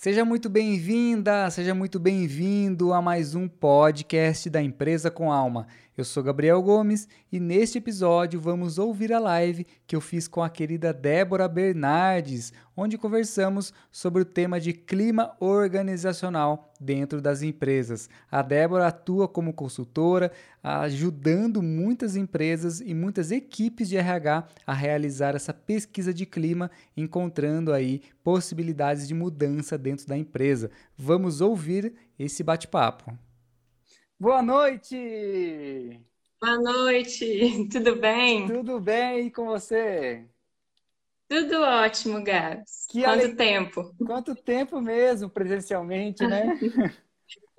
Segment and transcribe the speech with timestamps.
[0.00, 5.66] Seja muito bem-vinda, seja muito bem-vindo a mais um podcast da Empresa com Alma.
[5.96, 10.40] Eu sou Gabriel Gomes e neste episódio vamos ouvir a live que eu fiz com
[10.40, 18.08] a querida Débora Bernardes, onde conversamos sobre o tema de clima organizacional dentro das empresas.
[18.30, 20.30] A Débora atua como consultora,
[20.62, 27.72] ajudando muitas empresas e muitas equipes de RH a realizar essa pesquisa de clima, encontrando
[27.72, 30.70] aí possibilidades de mudança dentro da empresa.
[30.96, 33.12] Vamos ouvir esse bate-papo.
[34.20, 36.00] Boa noite!
[36.40, 38.46] Boa noite, tudo bem?
[38.46, 40.24] Tudo bem e com você?
[41.28, 42.86] Tudo ótimo, Gabs.
[42.88, 43.34] Que Quanto ale...
[43.34, 43.94] tempo?
[44.06, 46.58] Quanto tempo mesmo, presencialmente, né?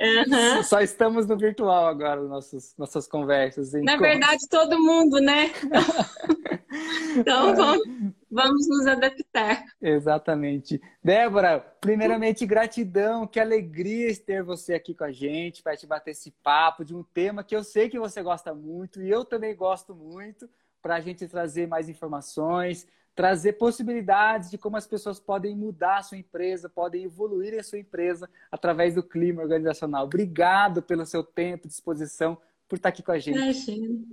[0.01, 0.63] Uhum.
[0.63, 3.73] Só estamos no virtual agora, nossas, nossas conversas.
[3.83, 5.51] Na verdade, todo mundo, né?
[7.17, 9.65] então, vamos, vamos nos adaptar.
[9.81, 10.81] Exatamente.
[11.03, 16.31] Débora, primeiramente, gratidão, que alegria ter você aqui com a gente, para te bater esse
[16.31, 19.93] papo de um tema que eu sei que você gosta muito e eu também gosto
[19.93, 20.49] muito,
[20.81, 22.87] para a gente trazer mais informações,
[23.19, 27.77] trazer possibilidades de como as pessoas podem mudar a sua empresa, podem evoluir a sua
[27.77, 30.05] empresa através do clima organizacional.
[30.05, 33.35] Obrigado pelo seu tempo, disposição, por estar aqui com a gente.
[33.35, 34.05] Imagina.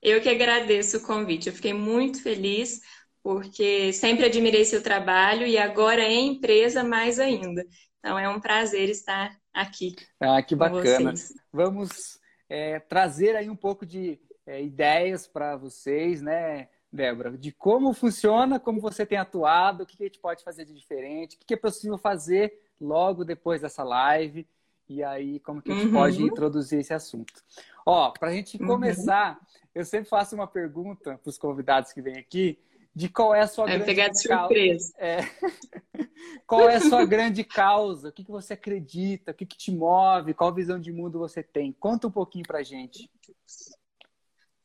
[0.00, 1.48] Eu que agradeço o convite.
[1.48, 2.80] Eu fiquei muito feliz
[3.24, 7.66] porque sempre admirei seu trabalho e agora em empresa mais ainda.
[7.98, 9.96] Então é um prazer estar aqui.
[10.20, 11.12] Ah, que bacana.
[11.52, 16.68] Vamos é, trazer aí um pouco de é, ideias para vocês, né?
[16.90, 20.74] Débora, de como funciona, como você tem atuado, o que a gente pode fazer de
[20.74, 24.46] diferente, o que é possível fazer logo depois dessa live,
[24.88, 25.92] e aí como que a gente uhum.
[25.92, 27.44] pode introduzir esse assunto.
[27.84, 28.66] Ó, para a gente uhum.
[28.66, 29.68] começar, uhum.
[29.74, 32.58] eu sempre faço uma pergunta para os convidados que vêm aqui,
[32.94, 34.94] de qual é a sua Vai grande pegar de surpresa.
[34.98, 35.18] É...
[36.46, 38.08] qual é a sua grande causa?
[38.08, 39.30] O que, que você acredita?
[39.30, 40.34] O que, que te move?
[40.34, 41.70] Qual visão de mundo você tem?
[41.72, 43.08] Conta um pouquinho para gente.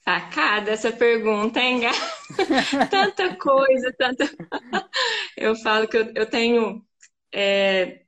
[0.04, 1.82] Sacada essa pergunta, hein,
[2.90, 4.26] Tanta coisa, tanta.
[5.38, 6.84] eu falo que eu, eu tenho.
[7.34, 8.02] É,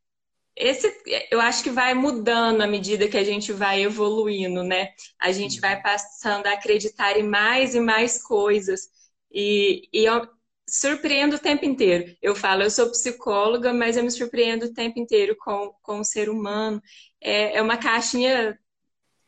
[0.56, 0.94] esse,
[1.32, 4.90] eu acho que vai mudando à medida que a gente vai evoluindo, né?
[5.20, 8.90] A gente vai passando a acreditar em mais e mais coisas.
[9.32, 10.28] E, e eu
[10.68, 12.16] surpreendo o tempo inteiro.
[12.22, 16.06] Eu falo, eu sou psicóloga, mas eu me surpreendo o tempo inteiro com, com o
[16.06, 16.82] ser humano.
[17.22, 18.58] É, é uma caixinha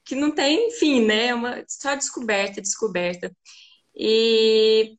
[0.07, 1.27] que não tem fim, né?
[1.27, 3.31] É uma só descoberta, descoberta.
[3.95, 4.97] E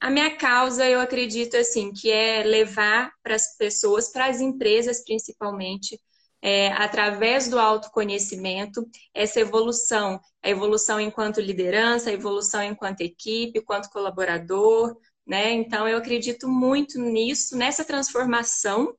[0.00, 5.02] a minha causa, eu acredito assim, que é levar para as pessoas, para as empresas
[5.04, 6.00] principalmente,
[6.40, 13.90] é, através do autoconhecimento, essa evolução, a evolução enquanto liderança, a evolução enquanto equipe, enquanto
[13.90, 14.96] colaborador,
[15.26, 15.50] né?
[15.52, 18.94] Então eu acredito muito nisso, nessa transformação,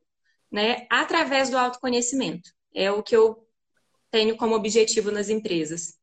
[0.51, 2.49] né, através do autoconhecimento.
[2.73, 3.46] É o que eu
[4.17, 5.95] tenho como objetivo nas empresas.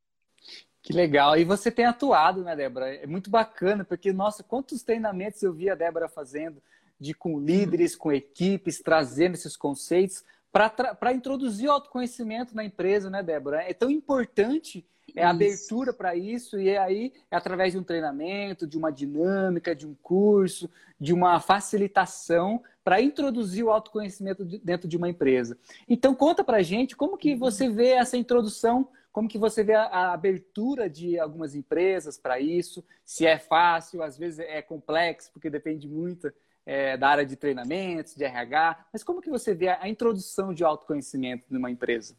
[0.81, 1.37] Que legal.
[1.37, 2.95] E você tem atuado, né, Débora?
[2.95, 6.63] É muito bacana, porque, nossa, quantos treinamentos eu vi a Débora fazendo
[6.97, 13.21] de com líderes, com equipes, trazendo esses conceitos para introduzir o autoconhecimento na empresa, né,
[13.21, 13.63] Débora?
[13.63, 17.83] É tão importante é a abertura para isso, e é aí é através de um
[17.83, 24.87] treinamento, de uma dinâmica, de um curso, de uma facilitação para introduzir o autoconhecimento dentro
[24.87, 25.57] de uma empresa.
[25.87, 29.83] Então conta para gente como que você vê essa introdução, como que você vê a,
[29.85, 35.49] a abertura de algumas empresas para isso, se é fácil, às vezes é complexo, porque
[35.49, 36.31] depende muito
[36.65, 40.53] é, da área de treinamentos, de RH, mas como que você vê a, a introdução
[40.53, 42.15] de autoconhecimento numa empresa?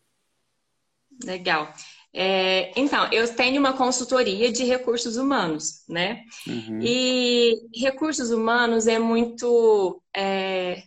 [1.24, 1.72] Legal.
[2.18, 6.22] É, então, eu tenho uma consultoria de recursos humanos, né?
[6.46, 6.80] Uhum.
[6.82, 10.02] E recursos humanos é muito.
[10.16, 10.82] É,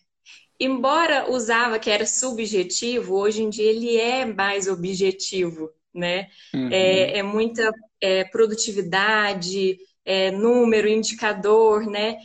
[0.59, 6.29] embora usava que era subjetivo, hoje em dia ele é mais objetivo, né?
[6.51, 6.69] Uhum.
[6.71, 12.17] É, é, muita é, produtividade, é, número, indicador, né?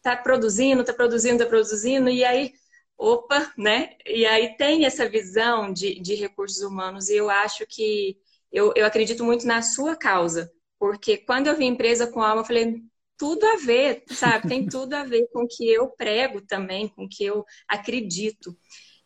[0.00, 2.52] Tá produzindo, tá produzindo, tá produzindo, e aí
[2.96, 3.96] opa, né?
[4.06, 8.16] E aí tem essa visão de, de recursos humanos e eu acho que
[8.50, 12.46] eu, eu acredito muito na sua causa, porque quando eu vi empresa com alma, eu
[12.46, 12.82] falei,
[13.16, 14.48] tudo a ver, sabe?
[14.48, 18.56] Tem tudo a ver com o que eu prego também, com o que eu acredito.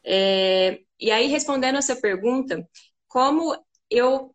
[0.04, 2.66] É, e aí, respondendo essa pergunta,
[3.08, 3.56] como
[3.90, 4.34] eu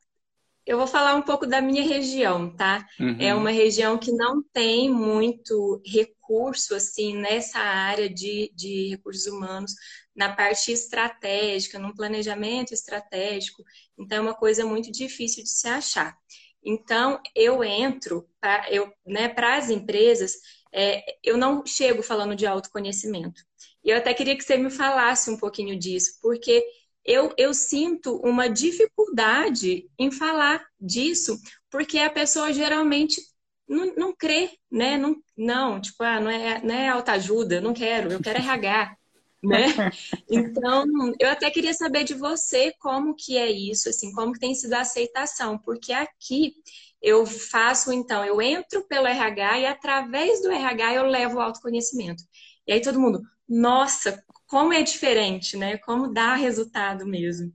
[0.71, 2.87] eu vou falar um pouco da minha região, tá?
[2.97, 3.17] Uhum.
[3.19, 9.73] É uma região que não tem muito recurso, assim, nessa área de, de recursos humanos,
[10.15, 13.65] na parte estratégica, no planejamento estratégico.
[13.99, 16.15] Então, é uma coisa muito difícil de se achar.
[16.63, 18.65] Então, eu entro para
[19.05, 20.35] né, as empresas,
[20.71, 23.41] é, eu não chego falando de autoconhecimento.
[23.83, 26.63] E eu até queria que você me falasse um pouquinho disso, porque
[27.05, 31.39] eu, eu sinto uma dificuldade em falar disso,
[31.69, 33.21] porque a pessoa geralmente
[33.67, 34.97] não, não crê, né?
[34.97, 38.95] Não, não tipo, ah, não é, não é autoajuda, não quero, eu quero RH.
[39.43, 39.91] né?
[40.29, 40.85] Então,
[41.19, 44.73] eu até queria saber de você como que é isso, assim, como que tem sido
[44.73, 46.53] a aceitação, porque aqui
[47.01, 52.23] eu faço, então, eu entro pelo RH e através do RH eu levo o autoconhecimento.
[52.71, 55.77] E aí todo mundo, nossa, como é diferente, né?
[55.79, 57.51] Como dá resultado mesmo.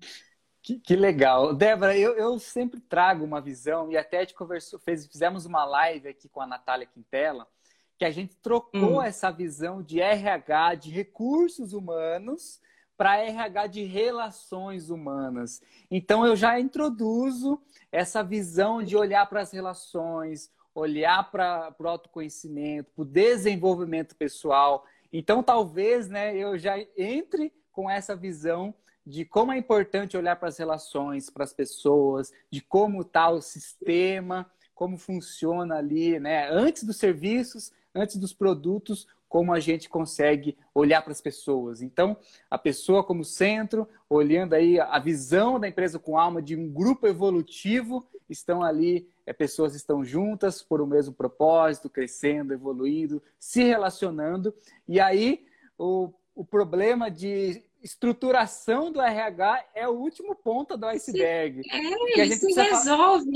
[0.61, 1.55] Que, que legal.
[1.55, 5.65] Débora, eu, eu, sempre trago uma visão, e até a gente conversou, fez, fizemos uma
[5.65, 7.49] live aqui com a Natália Quintela,
[7.97, 9.03] que a gente trocou hum.
[9.03, 12.61] essa visão de RH, de recursos humanos,
[12.95, 15.63] para RH de relações humanas.
[15.91, 17.59] Então, eu já introduzo
[17.91, 24.85] essa visão de olhar para as relações, olhar para o autoconhecimento, para o desenvolvimento pessoal.
[25.13, 28.75] Então, talvez né, eu já entre com essa visão
[29.07, 33.41] de como é importante olhar para as relações, para as pessoas, de como está o
[33.41, 36.51] sistema, como funciona ali, né?
[36.51, 41.83] Antes dos serviços, antes dos produtos, como a gente consegue olhar para as pessoas.
[41.83, 42.17] Então,
[42.51, 47.07] a pessoa como centro, olhando aí a visão da empresa com alma de um grupo
[47.07, 54.55] evolutivo, estão ali, é, pessoas estão juntas por o mesmo propósito, crescendo, evoluindo, se relacionando.
[54.87, 55.45] E aí,
[55.77, 61.63] o, o problema de estruturação do RH é o último ponto do iceberg.
[61.71, 63.31] É, a gente se resolve.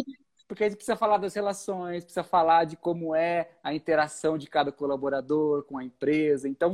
[0.46, 4.48] Porque a gente precisa falar das relações, precisa falar de como é a interação de
[4.48, 6.48] cada colaborador com a empresa.
[6.48, 6.72] Então,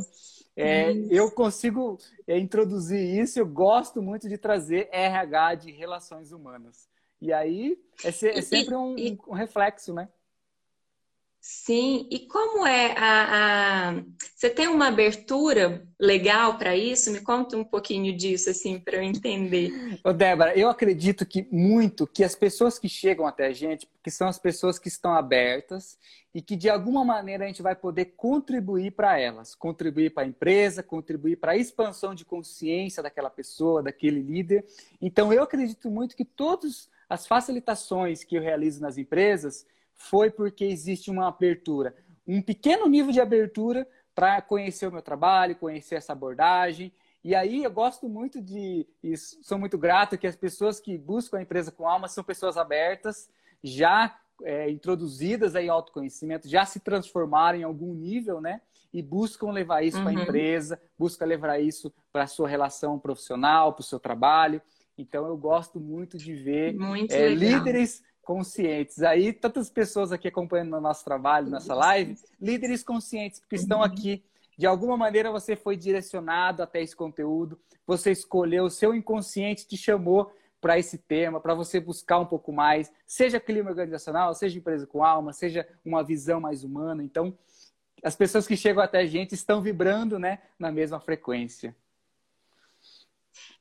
[0.56, 6.88] é, eu consigo é, introduzir isso, eu gosto muito de trazer RH de relações humanas.
[7.20, 8.94] E aí é, é sempre um,
[9.28, 10.08] um reflexo, né?
[11.48, 14.02] Sim, e como é a, a...
[14.34, 17.12] Você tem uma abertura legal para isso?
[17.12, 19.70] Me conta um pouquinho disso, assim, para eu entender.
[20.02, 24.10] Ô, Débora, eu acredito que muito que as pessoas que chegam até a gente, que
[24.10, 25.96] são as pessoas que estão abertas
[26.34, 30.26] e que de alguma maneira a gente vai poder contribuir para elas, contribuir para a
[30.26, 34.66] empresa, contribuir para a expansão de consciência daquela pessoa, daquele líder.
[35.00, 40.64] Então, eu acredito muito que todas as facilitações que eu realizo nas empresas foi porque
[40.64, 41.94] existe uma abertura,
[42.26, 46.92] um pequeno nível de abertura para conhecer o meu trabalho, conhecer essa abordagem.
[47.22, 51.38] E aí eu gosto muito de, e sou muito grato que as pessoas que buscam
[51.38, 53.28] a empresa com alma são pessoas abertas,
[53.62, 58.60] já é, introduzidas em autoconhecimento, já se transformaram em algum nível, né?
[58.92, 60.04] E buscam levar isso uhum.
[60.04, 64.62] para a empresa, buscam levar isso para a sua relação profissional, para o seu trabalho.
[64.98, 69.02] Então eu gosto muito de ver muito é, líderes conscientes.
[69.02, 74.24] Aí, tantas pessoas aqui acompanhando o nosso trabalho, nossa live, líderes conscientes, porque estão aqui.
[74.58, 79.76] De alguma maneira você foi direcionado até esse conteúdo, você escolheu, o seu inconsciente te
[79.76, 84.86] chamou para esse tema, para você buscar um pouco mais, seja clima organizacional, seja empresa
[84.86, 87.04] com alma, seja uma visão mais humana.
[87.04, 87.36] Então,
[88.02, 91.76] as pessoas que chegam até a gente estão vibrando né, na mesma frequência.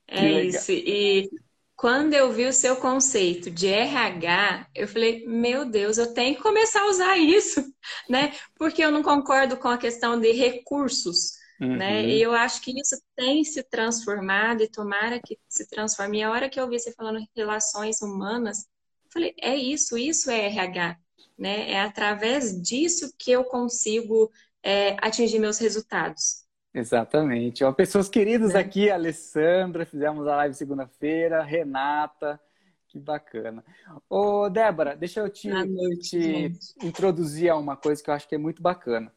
[0.08, 0.72] É isso.
[0.72, 1.28] E
[1.76, 6.42] quando eu vi o seu conceito de RH, eu falei, meu Deus, eu tenho que
[6.42, 7.60] começar a usar isso,
[8.08, 8.32] né?
[8.56, 11.66] Porque eu não concordo com a questão de recursos, né?
[11.66, 11.76] uhum.
[11.76, 12.06] né?
[12.06, 16.18] E eu acho que isso tem se transformado e tomara que se transforme.
[16.18, 18.60] E a hora que eu vi você falando relações humanas,
[19.04, 20.98] eu falei, é isso, isso é RH,
[21.38, 21.72] né?
[21.72, 24.30] É através disso que eu consigo
[24.62, 26.45] é, atingir meus resultados.
[26.76, 27.64] Exatamente.
[27.64, 28.58] Ó, pessoas queridas é.
[28.58, 32.38] aqui, Alessandra, fizemos a live segunda-feira, Renata,
[32.86, 33.64] que bacana.
[34.10, 38.34] Ô, Débora, deixa eu te, noite, te introduzir a uma coisa que eu acho que
[38.34, 39.10] é muito bacana.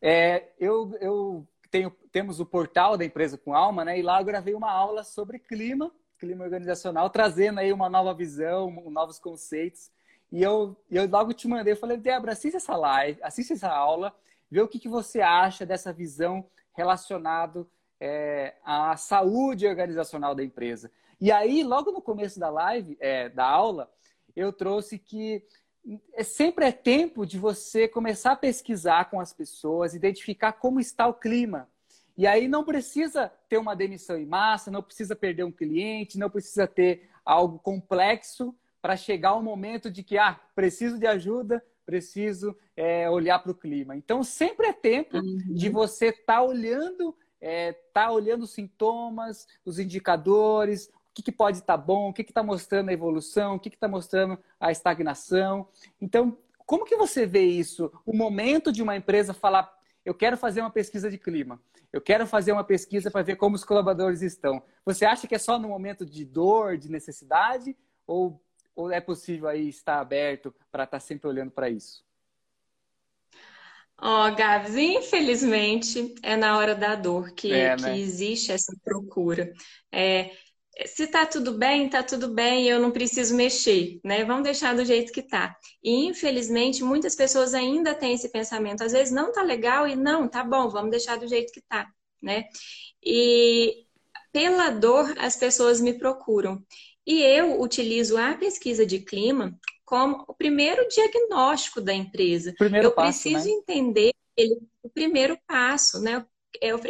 [0.00, 3.98] É, eu, eu tenho, temos o portal da Empresa com Alma, né?
[3.98, 8.70] E lá eu gravei uma aula sobre clima, clima organizacional, trazendo aí uma nova visão,
[8.90, 9.90] novos conceitos.
[10.30, 14.16] E eu, eu logo te mandei, eu falei, Débora, assista essa live, assista essa aula,
[14.50, 17.68] vê o que, que você acha dessa visão relacionado
[18.00, 20.90] é, à saúde organizacional da empresa.
[21.20, 23.88] E aí, logo no começo da live, é, da aula,
[24.34, 25.44] eu trouxe que
[26.14, 31.06] é, sempre é tempo de você começar a pesquisar com as pessoas, identificar como está
[31.06, 31.68] o clima.
[32.16, 36.28] E aí não precisa ter uma demissão em massa, não precisa perder um cliente, não
[36.28, 42.56] precisa ter algo complexo para chegar ao momento de que, ah, preciso de ajuda, preciso
[42.76, 43.96] é, olhar para o clima.
[43.96, 45.54] Então, sempre é tempo uhum.
[45.54, 51.32] de você estar tá olhando, é, tá olhando os sintomas, os indicadores, o que, que
[51.32, 54.70] pode estar tá bom, o que está mostrando a evolução, o que está mostrando a
[54.70, 55.68] estagnação.
[56.00, 57.92] Então, como que você vê isso?
[58.06, 59.70] O momento de uma empresa falar,
[60.04, 61.60] eu quero fazer uma pesquisa de clima.
[61.92, 64.62] Eu quero fazer uma pesquisa para ver como os colaboradores estão.
[64.84, 68.42] Você acha que é só no momento de dor, de necessidade, ou,
[68.74, 72.04] ou é possível aí estar aberto para estar tá sempre olhando para isso?
[74.04, 77.94] Ó, oh, Gabs, infelizmente é na hora da dor que, é, né?
[77.94, 79.52] que existe essa procura.
[79.92, 80.32] É,
[80.86, 84.24] se tá tudo bem, tá tudo bem, eu não preciso mexer, né?
[84.24, 85.54] Vamos deixar do jeito que tá.
[85.82, 88.82] E infelizmente muitas pessoas ainda têm esse pensamento.
[88.82, 91.88] Às vezes não tá legal e não, tá bom, vamos deixar do jeito que tá,
[92.20, 92.44] né?
[93.04, 93.86] E
[94.32, 96.64] pela dor as pessoas me procuram.
[97.06, 102.54] E eu utilizo a pesquisa de clima como o primeiro diagnóstico da empresa.
[102.56, 103.54] Primeiro eu passo, preciso né?
[103.54, 106.24] entender ele, o primeiro passo, né?
[106.60, 106.80] Eu,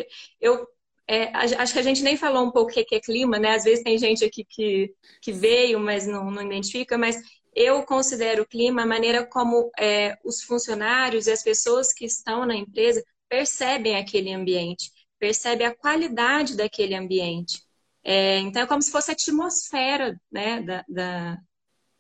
[0.41, 0.67] eu
[1.09, 3.57] é, acho que a gente nem falou um pouco o que é clima, né?
[3.57, 7.21] Às vezes tem gente aqui que, que veio, mas não, não identifica, mas
[7.55, 12.47] eu considero o clima a maneira como é, os funcionários e as pessoas que estão
[12.47, 17.63] na empresa percebem aquele ambiente, percebem a qualidade daquele ambiente.
[18.05, 21.39] É, então, é como se fosse a atmosfera né, da, da,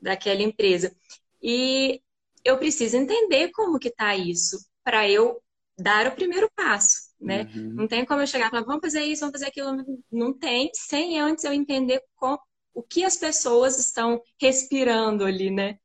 [0.00, 0.94] daquela empresa.
[1.42, 2.00] E
[2.44, 5.40] eu preciso entender como que está isso para eu
[5.78, 7.50] dar o primeiro passo, né?
[7.54, 7.74] Uhum.
[7.74, 9.76] Não tem como eu chegar e falar, vamos fazer isso, vamos fazer aquilo.
[10.10, 12.36] Não tem, sem antes eu entender com,
[12.74, 15.78] o que as pessoas estão respirando ali, né?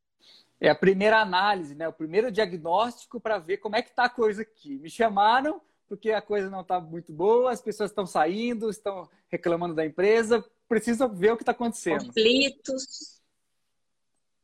[0.60, 1.86] É a primeira análise, né?
[1.86, 4.78] O primeiro diagnóstico para ver como é que está a coisa aqui.
[4.78, 9.74] Me chamaram porque a coisa não está muito boa, as pessoas estão saindo, estão reclamando
[9.74, 12.06] da empresa, precisa ver o que está acontecendo.
[12.06, 13.18] Conflitos.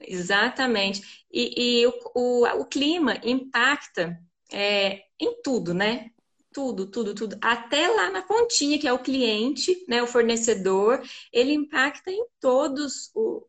[0.00, 1.26] Exatamente.
[1.30, 4.18] E, e o, o, o, clima impacta
[4.52, 6.10] é, em tudo, né?
[6.52, 7.36] Tudo, tudo, tudo.
[7.40, 10.02] Até lá na pontinha, que é o cliente, né?
[10.02, 13.46] O fornecedor, ele impacta em todos o.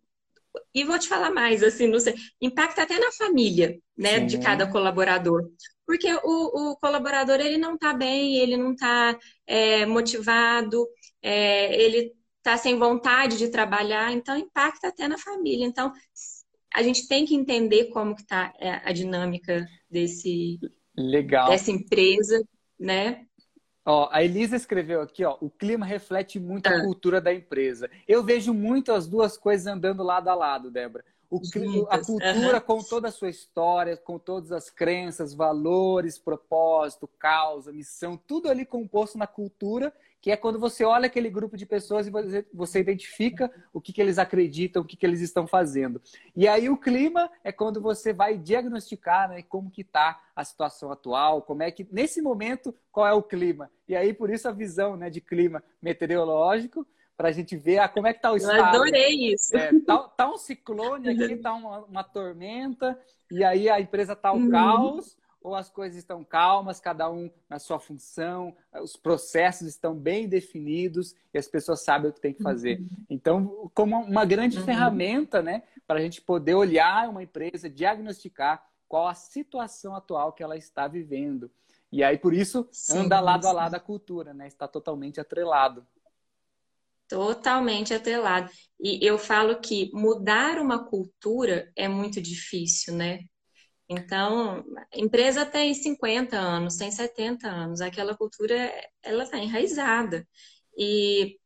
[0.74, 4.26] E vou te falar mais, assim, não sei, impacta até na família, né, Sim.
[4.26, 5.50] de cada colaborador.
[5.86, 10.88] Porque o, o colaborador, ele não está bem, ele não está é, motivado,
[11.22, 15.66] é, ele está sem vontade de trabalhar, então impacta até na família.
[15.66, 15.92] Então,
[16.74, 20.60] a gente tem que entender como que está é, a dinâmica desse,
[20.96, 21.50] Legal.
[21.50, 22.44] dessa empresa,
[22.80, 23.26] né?
[23.86, 26.82] Ó, a Elisa escreveu aqui, ó, o clima reflete muito a ah.
[26.82, 27.90] cultura da empresa.
[28.08, 31.06] Eu vejo muito as duas coisas andando lado a lado, Débora.
[31.30, 31.40] O,
[31.90, 38.16] a cultura com toda a sua história, com todas as crenças, valores, propósito, causa, missão,
[38.16, 39.94] tudo ali composto na cultura
[40.26, 43.94] que é quando você olha aquele grupo de pessoas e você, você identifica o que,
[43.94, 46.02] que eles acreditam, o que, que eles estão fazendo.
[46.36, 50.92] E aí o clima é quando você vai diagnosticar né, como que está a situação
[50.92, 53.70] atual, como é que, nesse momento, qual é o clima.
[53.88, 57.88] E aí, por isso, a visão né, de clima meteorológico, para a gente ver ah,
[57.88, 58.58] como é que está o estado.
[58.58, 59.56] Eu adorei isso.
[59.56, 64.32] É, tá, tá, um ciclone aqui, tá uma, uma, tormenta, e aí a empresa tá
[64.32, 64.50] o uhum.
[64.50, 65.16] caos,
[65.46, 71.14] ou as coisas estão calmas, cada um na sua função, os processos estão bem definidos
[71.32, 72.80] e as pessoas sabem o que tem que fazer.
[72.80, 73.06] Uhum.
[73.08, 74.66] Então, como uma grande uhum.
[74.66, 80.42] ferramenta, né, para a gente poder olhar uma empresa, diagnosticar qual a situação atual que
[80.42, 81.52] ela está vivendo.
[81.92, 83.50] E aí, por isso, sim, anda lado sim.
[83.50, 84.48] a lado a cultura, né?
[84.48, 85.86] Está totalmente atrelado.
[87.08, 88.50] Totalmente atrelado.
[88.80, 93.26] E eu falo que mudar uma cultura é muito difícil, né?
[93.88, 98.72] Então, a empresa tem 50 anos, tem 70 anos, aquela cultura
[99.04, 100.28] ela está enraizada
[100.78, 101.40] e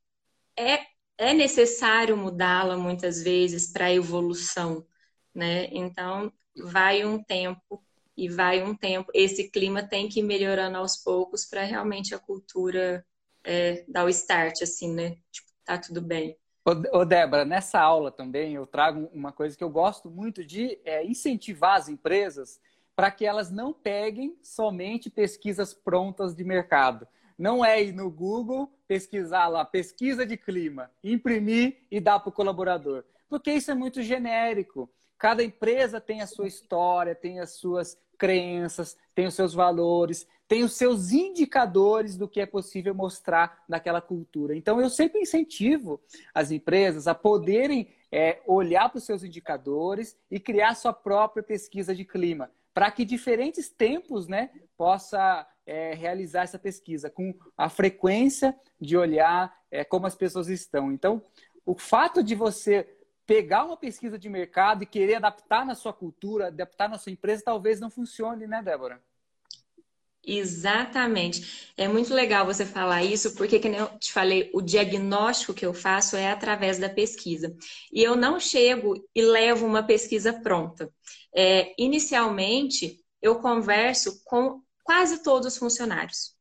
[0.57, 0.85] é,
[1.17, 4.85] é necessário mudá-la muitas vezes para a evolução,
[5.35, 5.67] né?
[5.71, 7.83] Então, vai um tempo
[8.17, 9.11] e vai um tempo.
[9.13, 13.05] Esse clima tem que ir melhorando aos poucos para realmente a cultura
[13.43, 15.17] é, dar o start, assim, né?
[15.31, 16.38] Tipo, tá tudo bem.
[16.65, 21.03] Ô, Débora, nessa aula também eu trago uma coisa que eu gosto muito de é,
[21.05, 22.59] incentivar as empresas
[22.95, 27.07] para que elas não peguem somente pesquisas prontas de mercado.
[27.37, 32.33] Não é ir no Google pesquisar lá, pesquisa de clima, imprimir e dar para o
[32.33, 33.05] colaborador.
[33.29, 34.89] Porque isso é muito genérico.
[35.17, 40.63] Cada empresa tem a sua história, tem as suas crenças, tem os seus valores, tem
[40.63, 44.55] os seus indicadores do que é possível mostrar naquela cultura.
[44.55, 46.01] Então, eu sempre incentivo
[46.33, 51.93] as empresas a poderem é, olhar para os seus indicadores e criar sua própria pesquisa
[51.93, 58.57] de clima, para que diferentes tempos né, possa é, realizar essa pesquisa com a frequência
[58.81, 60.91] de olhar é, como as pessoas estão.
[60.91, 61.21] Então,
[61.63, 62.89] o fato de você
[63.27, 67.43] pegar uma pesquisa de mercado e querer adaptar na sua cultura, adaptar na sua empresa,
[67.45, 68.99] talvez não funcione, né, Débora?
[70.25, 71.71] Exatamente.
[71.77, 75.73] É muito legal você falar isso, porque, como eu te falei, o diagnóstico que eu
[75.73, 77.55] faço é através da pesquisa.
[77.91, 80.91] E eu não chego e levo uma pesquisa pronta.
[81.33, 86.35] É, inicialmente, eu converso com quase todos os funcionários.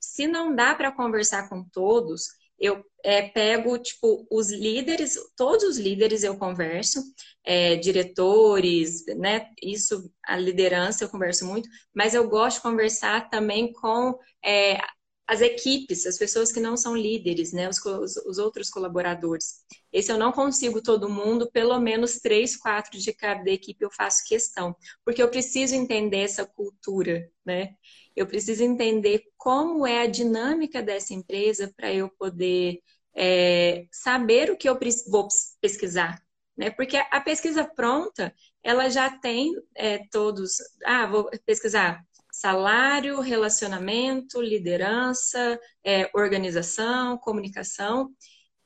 [0.00, 5.78] Se não dá para conversar com todos, eu é, pego, tipo, os líderes, todos os
[5.78, 7.02] líderes eu converso,
[7.44, 9.50] é, diretores, né?
[9.62, 14.78] Isso, a liderança eu converso muito, mas eu gosto de conversar também com é,
[15.26, 17.68] as equipes, as pessoas que não são líderes, né?
[17.68, 17.78] Os,
[18.26, 19.64] os, outros colaboradores.
[19.92, 24.24] Esse eu não consigo todo mundo, pelo menos três, quatro de cada equipe eu faço
[24.26, 27.74] questão, porque eu preciso entender essa cultura, né?
[28.14, 32.80] Eu preciso entender como é a dinâmica dessa empresa para eu poder
[33.16, 34.78] é, saber o que eu
[35.08, 35.28] vou
[35.60, 36.20] pesquisar,
[36.56, 36.70] né?
[36.70, 40.56] Porque a pesquisa pronta, ela já tem é, todos.
[40.84, 48.10] Ah, vou pesquisar salário, relacionamento, liderança, é, organização, comunicação.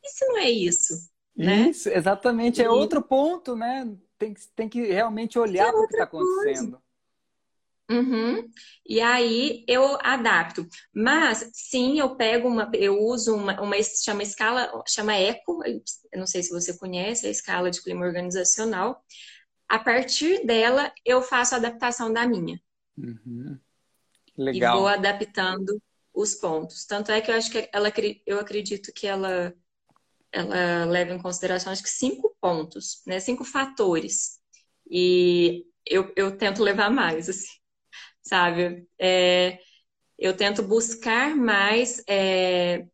[0.03, 0.95] E se não é isso?
[1.37, 1.69] Né?
[1.69, 2.63] Isso, exatamente.
[2.63, 2.65] É.
[2.65, 3.95] É outro ponto, né?
[4.17, 6.83] Tem, tem que realmente olhar para o que está acontecendo.
[7.91, 8.47] Uhum.
[8.87, 10.67] E aí eu adapto.
[10.95, 16.27] Mas sim, eu pego uma, eu uso uma, uma chama escala, chama ECO, eu não
[16.27, 19.03] sei se você conhece, a escala de clima organizacional.
[19.67, 22.61] A partir dela, eu faço a adaptação da minha.
[22.97, 23.59] Uhum.
[24.37, 24.77] Legal.
[24.77, 26.85] E vou adaptando os pontos.
[26.85, 27.93] Tanto é que eu acho que ela,
[28.27, 29.55] eu acredito que ela,
[30.31, 33.19] ela leva em consideração acho que cinco pontos, né?
[33.19, 34.39] Cinco fatores.
[34.91, 37.59] E eu, eu tento levar mais, assim
[38.29, 38.87] sabe?
[38.99, 39.59] É,
[40.19, 42.87] eu tento buscar mais é,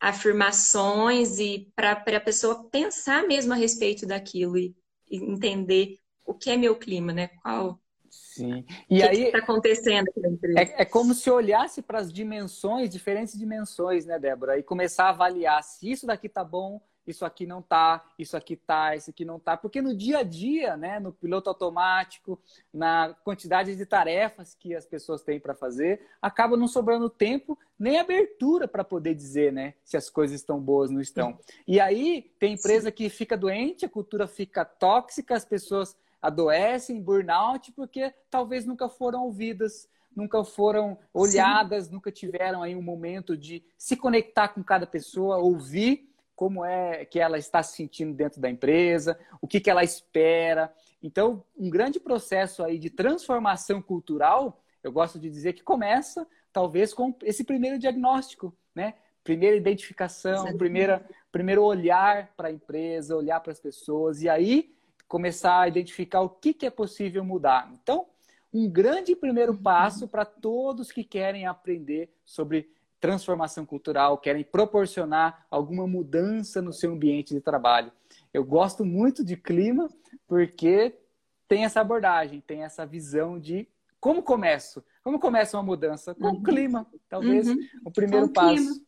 [0.00, 4.74] afirmações e para a pessoa pensar mesmo a respeito daquilo e,
[5.10, 7.28] e, entender o que é meu clima, né?
[7.42, 8.64] Qual Sim.
[8.88, 10.10] E que está acontecendo?
[10.56, 14.58] É, é como se olhasse para as dimensões, diferentes dimensões, né, Débora?
[14.58, 18.56] E começar a avaliar se isso daqui tá bom, isso aqui não tá, isso aqui
[18.56, 22.40] tá, isso aqui não tá, porque no dia a dia, né, no piloto automático,
[22.72, 27.98] na quantidade de tarefas que as pessoas têm para fazer, acaba não sobrando tempo nem
[27.98, 31.38] abertura para poder dizer, né, se as coisas estão boas ou não estão.
[31.66, 32.94] E aí tem empresa Sim.
[32.94, 39.24] que fica doente, a cultura fica tóxica, as pessoas adoecem, burnout, porque talvez nunca foram
[39.24, 41.92] ouvidas, nunca foram olhadas, Sim.
[41.92, 47.18] nunca tiveram aí um momento de se conectar com cada pessoa, ouvir como é que
[47.18, 50.72] ela está se sentindo dentro da empresa, o que, que ela espera.
[51.02, 56.92] Então, um grande processo aí de transformação cultural, eu gosto de dizer que começa talvez
[56.92, 58.94] com esse primeiro diagnóstico, né?
[59.24, 64.72] Primeira identificação, primeira, primeiro olhar para a empresa, olhar para as pessoas e aí
[65.08, 67.72] começar a identificar o que, que é possível mudar.
[67.72, 68.06] Então,
[68.52, 69.62] um grande primeiro uhum.
[69.62, 72.70] passo para todos que querem aprender sobre
[73.06, 77.92] transformação cultural, querem proporcionar alguma mudança no seu ambiente de trabalho.
[78.34, 79.88] Eu gosto muito de clima
[80.26, 80.98] porque
[81.46, 83.68] tem essa abordagem, tem essa visão de
[84.00, 86.42] como começo, como começa uma mudança com o uhum.
[86.42, 87.56] clima, talvez uhum.
[87.84, 88.56] o primeiro com passo.
[88.56, 88.86] Clima.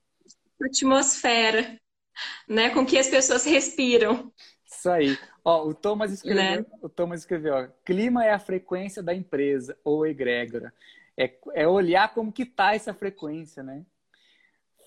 [0.65, 1.81] Atmosfera,
[2.49, 4.33] né, com que as pessoas respiram.
[4.67, 5.17] Isso aí.
[5.45, 6.67] Ó, o Thomas escreveu, né?
[6.83, 10.75] o Thomas escreveu, ó, clima é a frequência da empresa ou egrégora.
[11.17, 13.85] É, é olhar como que tá essa frequência, né?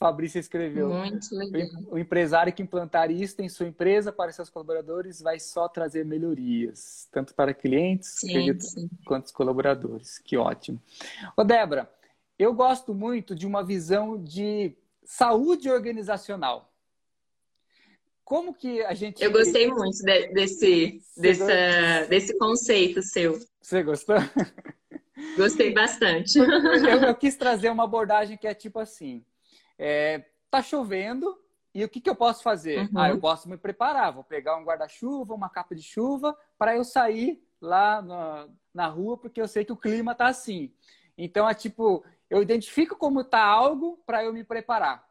[0.02, 0.90] Fabrícia escreveu.
[0.90, 1.84] Muito legal.
[1.92, 7.08] O empresário que implantar isso em sua empresa para seus colaboradores vai só trazer melhorias,
[7.12, 8.90] tanto para clientes sim, sim.
[9.06, 10.18] quanto os colaboradores.
[10.18, 10.82] Que ótimo.
[11.38, 11.88] Ô, Débora,
[12.40, 16.74] eu gosto muito de uma visão de saúde organizacional.
[18.24, 19.24] Como que a gente.
[19.24, 23.38] Eu gostei muito de, desse, dessa, desse conceito seu.
[23.62, 24.16] Você gostou?
[25.38, 26.40] Gostei bastante.
[26.40, 29.24] Eu, eu quis trazer uma abordagem que é tipo assim
[29.82, 31.36] é, tá chovendo
[31.74, 32.82] e o que, que eu posso fazer?
[32.82, 32.90] Uhum.
[32.94, 36.84] Ah, eu posso me preparar, vou pegar um guarda-chuva, uma capa de chuva, para eu
[36.84, 40.72] sair lá na, na rua, porque eu sei que o clima tá assim.
[41.18, 45.10] Então é tipo, eu identifico como tá algo para eu me preparar.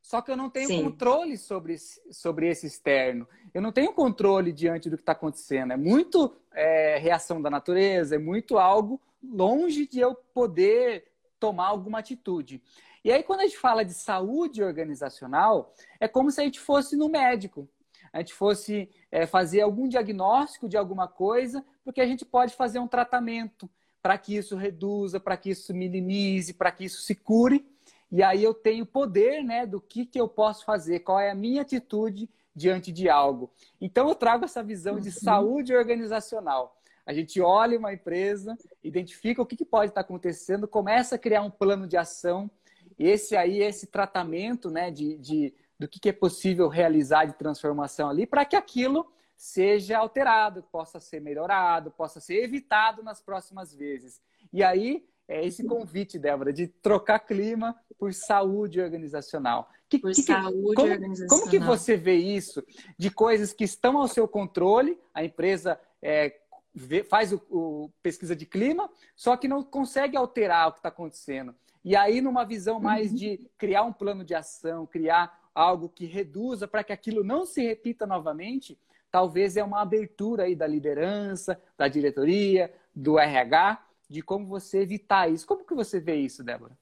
[0.00, 0.84] Só que eu não tenho Sim.
[0.84, 1.76] controle sobre,
[2.12, 3.26] sobre esse externo.
[3.52, 5.72] Eu não tenho controle diante do que está acontecendo.
[5.72, 11.98] É muito é, reação da natureza, é muito algo longe de eu poder tomar alguma
[11.98, 12.62] atitude.
[13.06, 16.96] E aí, quando a gente fala de saúde organizacional, é como se a gente fosse
[16.96, 17.68] no médico.
[18.12, 22.80] A gente fosse é, fazer algum diagnóstico de alguma coisa, porque a gente pode fazer
[22.80, 23.70] um tratamento
[24.02, 27.64] para que isso reduza, para que isso minimize, para que isso se cure.
[28.10, 31.34] E aí eu tenho poder né, do que, que eu posso fazer, qual é a
[31.34, 33.52] minha atitude diante de algo.
[33.80, 35.14] Então eu trago essa visão de uhum.
[35.14, 36.76] saúde organizacional.
[37.06, 41.42] A gente olha uma empresa, identifica o que, que pode estar acontecendo, começa a criar
[41.42, 42.50] um plano de ação
[42.98, 48.08] esse aí, esse tratamento né, de, de do que, que é possível realizar de transformação
[48.08, 49.06] ali, para que aquilo
[49.36, 54.20] seja alterado, possa ser melhorado, possa ser evitado nas próximas vezes.
[54.52, 59.68] E aí é, esse convite, Débora, de trocar clima por saúde organizacional.
[59.88, 61.38] Que, por que, saúde como, organizacional.
[61.38, 62.64] Como que você vê isso
[62.96, 66.38] de coisas que estão ao seu controle, a empresa é,
[66.72, 70.90] vê, faz o, o, pesquisa de clima, só que não consegue alterar o que está
[70.90, 71.54] acontecendo.
[71.86, 73.16] E aí, numa visão mais uhum.
[73.16, 77.62] de criar um plano de ação, criar algo que reduza para que aquilo não se
[77.62, 78.76] repita novamente,
[79.08, 85.30] talvez é uma abertura aí da liderança, da diretoria, do RH, de como você evitar
[85.30, 85.46] isso.
[85.46, 86.76] Como que você vê isso, Débora?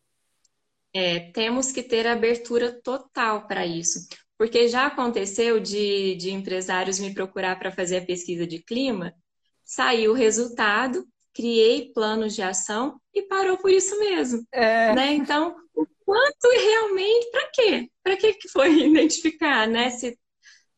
[0.91, 4.09] É, temos que ter abertura total para isso.
[4.39, 9.15] Porque já aconteceu de, de empresários me procurar para fazer a pesquisa de clima,
[9.63, 14.47] saiu o resultado, criei planos de ação e parou por isso mesmo.
[14.53, 14.95] É...
[14.95, 15.15] Né?
[15.15, 17.91] Então, o quanto realmente, para quê?
[18.03, 19.91] Para que foi identificar, né?
[19.91, 20.19] Se,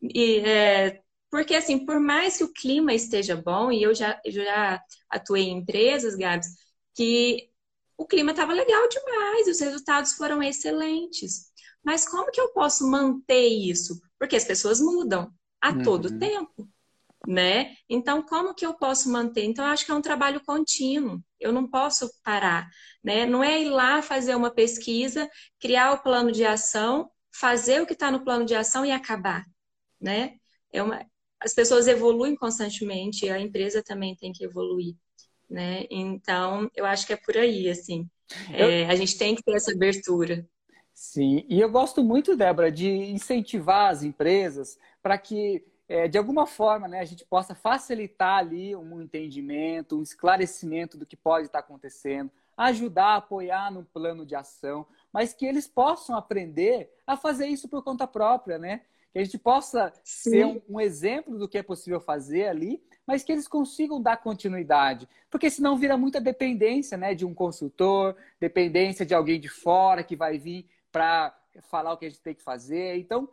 [0.03, 4.33] e, é, porque, assim, por mais que o clima esteja bom, e eu já, eu
[4.33, 6.49] já atuei em empresas, Gabs,
[6.95, 7.51] que
[7.99, 11.51] o clima estava legal demais, os resultados foram excelentes.
[11.85, 14.01] Mas como que eu posso manter isso?
[14.19, 15.83] Porque as pessoas mudam a uhum.
[15.83, 16.69] todo tempo,
[17.27, 17.75] né?
[17.89, 19.45] Então, como que eu posso manter?
[19.45, 21.21] Então, eu acho que é um trabalho contínuo.
[21.41, 22.69] Eu não posso parar,
[23.03, 23.27] né?
[23.27, 25.29] Não é ir lá fazer uma pesquisa,
[25.61, 29.45] criar o plano de ação, fazer o que está no plano de ação e acabar,
[30.01, 30.37] né?
[30.73, 31.05] É uma,
[31.41, 34.95] as pessoas evoluem constantemente, a empresa também tem que evoluir,
[35.49, 35.85] né?
[35.91, 38.09] Então, eu acho que é por aí, assim.
[38.53, 38.91] É, eu...
[38.91, 40.47] a gente tem que ter essa abertura.
[40.93, 46.47] Sim, e eu gosto muito, Débora, de incentivar as empresas para que, é, de alguma
[46.47, 51.61] forma, né, a gente possa facilitar ali um entendimento, um esclarecimento do que pode estar
[51.61, 57.69] acontecendo, ajudar, apoiar no plano de ação, mas que eles possam aprender a fazer isso
[57.69, 58.83] por conta própria, né?
[59.17, 60.31] que a gente possa Sim.
[60.31, 64.19] ser um, um, exemplo do que é possível fazer ali, mas que eles consigam dar
[64.19, 65.09] continuidade.
[65.31, 70.15] Porque senão vira muita dependência né, de um consultor, dependência de alguém de fora que
[70.15, 72.99] vai vir para falar o que a gente tem que fazer.
[72.99, 73.27] Então,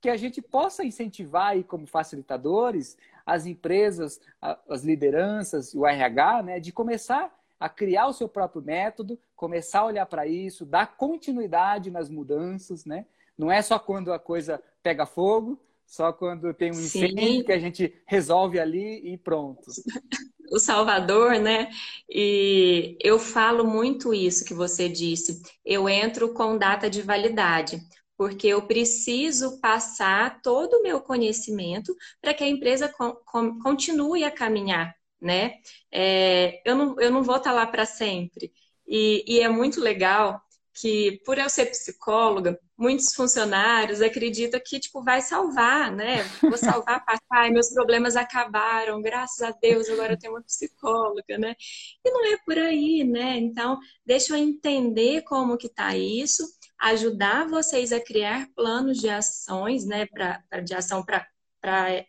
[0.00, 6.60] que a gente possa incentivar aí como facilitadores as empresas, as lideranças, o RH, né,
[6.60, 11.90] de começar a criar o seu próprio método, começar a olhar para isso, dar continuidade
[11.90, 13.04] nas mudanças, né?
[13.36, 17.42] Não é só quando a coisa pega fogo, só quando tem um incêndio Sim.
[17.42, 19.62] que a gente resolve ali e pronto.
[20.50, 21.68] O Salvador, né?
[22.08, 25.42] E eu falo muito isso que você disse.
[25.62, 27.78] Eu entro com data de validade,
[28.18, 32.92] porque eu preciso passar todo o meu conhecimento para que a empresa
[33.62, 35.54] continue a caminhar, né?
[35.92, 38.52] É, eu, não, eu não vou estar lá para sempre.
[38.86, 40.42] E, e é muito legal
[40.80, 46.22] que, por eu ser psicóloga, muitos funcionários acreditam que, tipo, vai salvar, né?
[46.42, 51.54] Vou salvar papai, meus problemas acabaram, graças a Deus, agora eu tenho uma psicóloga, né?
[52.04, 53.36] E não é por aí, né?
[53.38, 56.44] Então, deixa eu entender como que tá isso,
[56.80, 62.06] ajudar vocês a criar planos de ações, né, pra, de ação para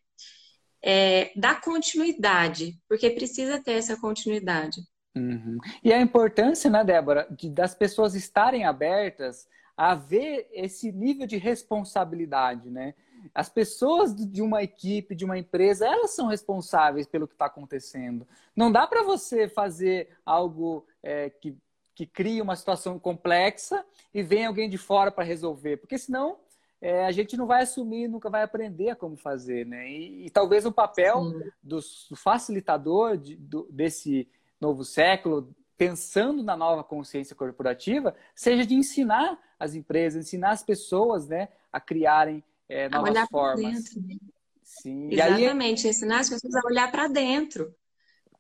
[0.82, 4.82] é, dar continuidade, porque precisa ter essa continuidade.
[5.16, 5.58] Uhum.
[5.84, 11.38] E a importância, né, Débora, de, das pessoas estarem abertas a ver esse nível de
[11.38, 12.94] responsabilidade, né?
[13.34, 18.28] As pessoas de uma equipe, de uma empresa, elas são responsáveis pelo que está acontecendo.
[18.56, 21.58] Não dá para você fazer algo é, que,
[22.00, 26.38] que crie uma situação complexa e vem alguém de fora para resolver, porque senão
[26.80, 29.92] é, a gente não vai assumir, nunca vai aprender como fazer, né?
[29.92, 34.30] E, e talvez o papel do, do facilitador de, do, desse
[34.62, 41.28] novo século, pensando na nova consciência corporativa, seja de ensinar as empresas, ensinar as pessoas
[41.28, 43.74] né, a criarem é, novas a formas.
[43.74, 44.16] Dentro, né?
[44.64, 45.10] Sim.
[45.12, 45.92] Exatamente, aí...
[45.92, 47.76] ensinar as pessoas a olhar para dentro.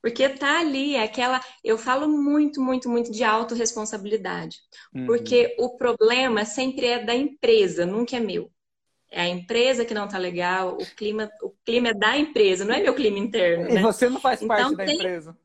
[0.02, 1.42] Porque tá ali, é aquela.
[1.64, 4.60] Eu falo muito, muito, muito de autorresponsabilidade.
[4.94, 5.06] Uhum.
[5.06, 8.50] Porque o problema sempre é da empresa, nunca é meu.
[9.12, 12.76] É a empresa que não tá legal, o clima, o clima é da empresa, não
[12.76, 13.70] é meu clima interno.
[13.70, 13.82] E né?
[13.82, 14.96] você não faz parte então, da tem...
[14.96, 15.38] empresa.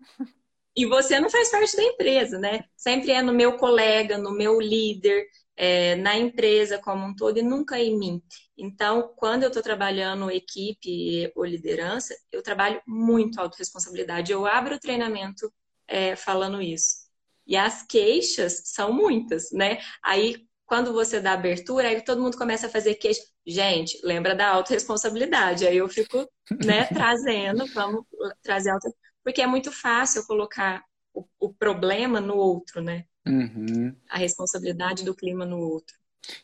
[0.77, 2.65] E você não faz parte da empresa, né?
[2.77, 5.25] Sempre é no meu colega, no meu líder,
[5.57, 8.23] é, na empresa como um todo e nunca em mim.
[8.57, 14.33] Então, quando eu estou trabalhando equipe ou liderança, eu trabalho muito autorresponsabilidade.
[14.33, 15.53] Eu abro o treinamento
[15.87, 17.05] é, falando isso.
[17.47, 19.79] E as queixas são muitas, né?
[20.03, 23.21] Aí, quando você dá abertura, aí todo mundo começa a fazer queixa.
[23.47, 25.67] Gente, lembra da autorresponsabilidade.
[25.67, 26.27] Aí eu fico,
[26.65, 28.05] né, trazendo, vamos
[28.43, 28.89] trazer auto
[29.25, 33.07] porque é muito fácil colocar o, o problema no outro, né?
[33.27, 33.95] Uhum.
[34.09, 35.97] A responsabilidade do clima no outro.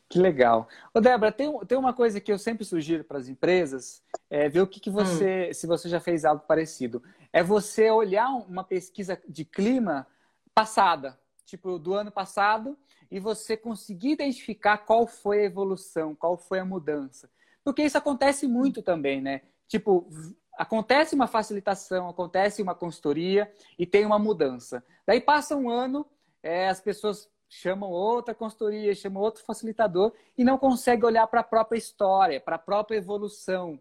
[0.09, 0.69] Que legal.
[0.93, 4.61] Ô, Débora, tem, tem uma coisa que eu sempre sugiro para as empresas, é ver
[4.61, 5.55] o que, que você, hum.
[5.55, 7.03] se você já fez algo parecido.
[7.33, 10.07] É você olhar uma pesquisa de clima
[10.55, 11.19] passada.
[11.45, 12.79] tipo, do ano passado
[13.11, 17.29] e você conseguir identificar qual foi a evolução, qual foi a mudança.
[17.65, 19.43] Porque isso acontece muito também, né?
[19.67, 20.09] Tipo,
[20.57, 24.85] acontece uma facilitação, acontece uma consultoria e tem uma mudança.
[25.07, 26.07] Daí passa um ano,
[26.43, 31.45] é, as pessoas chamam outra consultoria, chamam outro facilitador e não conseguem olhar para a
[31.45, 33.81] própria história, para a própria evolução.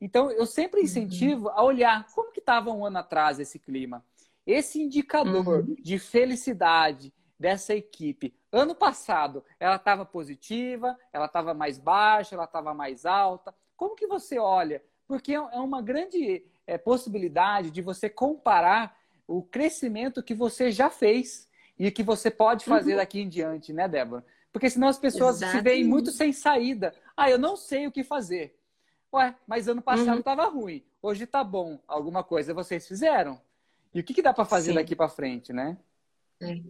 [0.00, 0.84] Então, eu sempre uhum.
[0.84, 1.54] incentivo uhum.
[1.54, 4.04] a olhar como que estava um ano atrás esse clima.
[4.46, 5.74] Esse indicador uhum.
[5.78, 12.74] de felicidade dessa equipe, ano passado, ela estava positiva, ela estava mais baixa, ela estava
[12.74, 13.54] mais alta.
[13.76, 14.82] Como que você olha?
[15.06, 21.48] Porque é uma grande é, possibilidade de você comparar o crescimento que você já fez
[21.80, 22.98] e que você pode fazer uhum.
[22.98, 24.22] daqui em diante, né, Débora?
[24.52, 25.58] Porque senão as pessoas Exatamente.
[25.58, 26.94] se veem muito sem saída.
[27.16, 28.54] Ah, eu não sei o que fazer.
[29.12, 30.60] Ué, mas ano passado estava uhum.
[30.60, 31.80] ruim, hoje está bom.
[31.88, 33.40] Alguma coisa vocês fizeram.
[33.94, 34.74] E o que, que dá para fazer Sim.
[34.74, 35.78] daqui para frente, né?
[36.42, 36.60] É.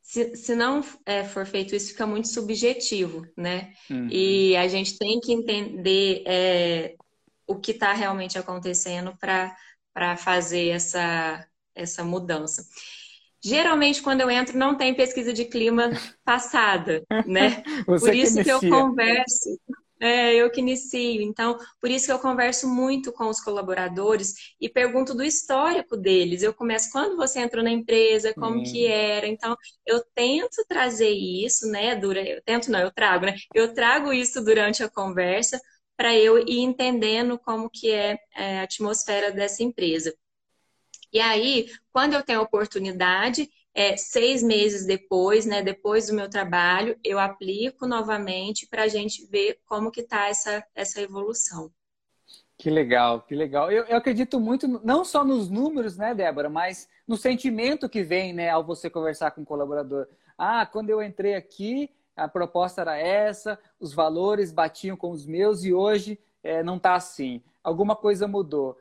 [0.00, 3.74] Se, se não é, for feito isso, fica muito subjetivo, né?
[3.90, 4.08] Uhum.
[4.08, 6.94] E a gente tem que entender é,
[7.44, 12.64] o que está realmente acontecendo para fazer essa, essa mudança.
[13.42, 15.90] Geralmente, quando eu entro, não tem pesquisa de clima
[16.24, 17.62] passada, né?
[17.86, 19.58] Por isso que, que eu converso.
[20.02, 21.20] É, eu que inicio.
[21.20, 26.42] Então, por isso que eu converso muito com os colaboradores e pergunto do histórico deles.
[26.42, 28.62] Eu começo quando você entrou na empresa, como hum.
[28.62, 29.26] que era.
[29.26, 29.54] Então,
[29.86, 31.94] eu tento trazer isso, né?
[31.94, 33.36] Dura, eu tento não, eu trago, né?
[33.54, 35.60] Eu trago isso durante a conversa
[35.98, 40.14] para eu ir entendendo como que é, é a atmosfera dessa empresa.
[41.12, 46.98] E aí, quando eu tenho oportunidade, é, seis meses depois, né, depois do meu trabalho,
[47.04, 51.70] eu aplico novamente para a gente ver como que está essa, essa evolução.
[52.58, 53.72] Que legal, que legal.
[53.72, 58.34] Eu, eu, acredito muito, não só nos números, né, Débora, mas no sentimento que vem,
[58.34, 60.06] né, ao você conversar com o colaborador.
[60.36, 65.64] Ah, quando eu entrei aqui, a proposta era essa, os valores batiam com os meus
[65.64, 67.42] e hoje é, não está assim.
[67.64, 68.76] Alguma coisa mudou.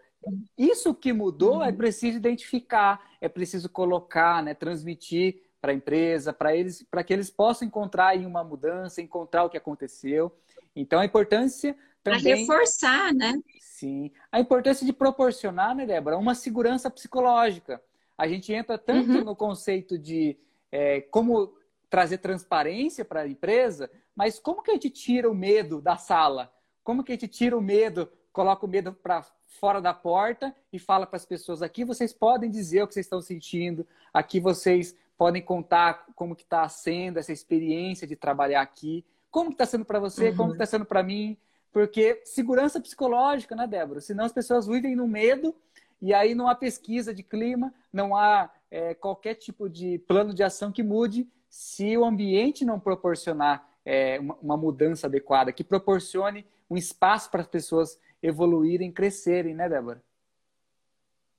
[0.58, 1.75] Isso que mudou é uhum.
[1.75, 7.29] preciso identificar, é preciso colocar, né, transmitir para a empresa, para eles, para que eles
[7.29, 10.34] possam encontrar em uma mudança, encontrar o que aconteceu.
[10.75, 13.34] Então a importância também a reforçar, né?
[13.60, 17.82] Sim, a importância de proporcionar, né, Débora, uma segurança psicológica.
[18.17, 19.23] A gente entra tanto uhum.
[19.23, 20.38] no conceito de
[20.71, 21.53] é, como
[21.89, 26.53] trazer transparência para a empresa, mas como que a gente tira o medo da sala?
[26.84, 30.80] Como que a gente tira o medo, coloca o medo para fora da porta e
[30.80, 34.96] fala para as pessoas aqui vocês podem dizer o que vocês estão sentindo, aqui vocês
[35.18, 39.84] podem contar como que está sendo essa experiência de trabalhar aqui, como que está sendo
[39.84, 40.38] para você, uhum.
[40.38, 41.38] como está sendo para mim,
[41.72, 44.02] porque segurança psicológica, né, Débora?
[44.02, 45.54] Senão as pessoas vivem no medo
[46.02, 50.44] e aí não há pesquisa de clima, não há é, qualquer tipo de plano de
[50.44, 56.46] ação que mude se o ambiente não proporcionar é, uma, uma mudança adequada, que proporcione
[56.70, 60.03] um espaço para as pessoas evoluírem, crescerem, né, Débora?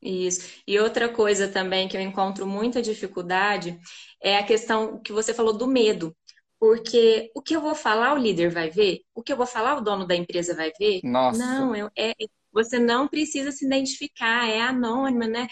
[0.02, 0.62] Isso.
[0.66, 3.78] E outra coisa também que eu encontro muita dificuldade
[4.22, 6.16] é a questão que você falou do medo.
[6.58, 9.00] Porque o que eu vou falar, o líder vai ver?
[9.14, 11.00] O que eu vou falar, o dono da empresa vai ver?
[11.02, 11.38] Nossa.
[11.38, 12.12] Não, eu, é,
[12.52, 15.48] você não precisa se identificar, é anônima, né?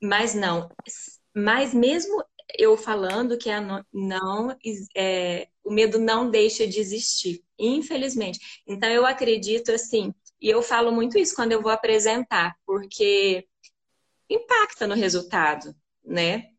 [0.00, 0.68] Mas não.
[1.34, 2.22] Mas mesmo
[2.56, 3.60] eu falando que é
[3.92, 4.56] não,
[4.96, 8.38] é, o medo não deixa de existir, infelizmente.
[8.66, 13.46] Então eu acredito assim e eu falo muito isso quando eu vou apresentar, porque
[14.28, 16.50] impacta no resultado, né?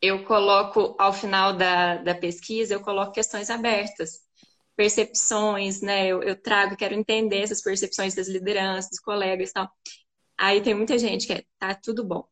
[0.00, 4.20] Eu coloco, ao final da, da pesquisa, eu coloco questões abertas,
[4.76, 6.06] percepções, né?
[6.06, 9.70] Eu, eu trago, quero entender essas percepções das lideranças, dos colegas e tal.
[10.38, 12.28] Aí tem muita gente que é, tá tudo bom.